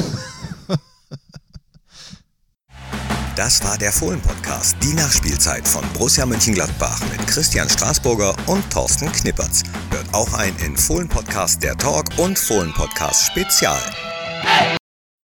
[3.36, 9.64] Das war der Fohlen-Podcast, die Nachspielzeit von Borussia Mönchengladbach mit Christian Straßburger und Thorsten Knippertz.
[9.90, 13.82] Hört auch ein in Fohlen-Podcast der Talk und Fohlen-Podcast Spezial.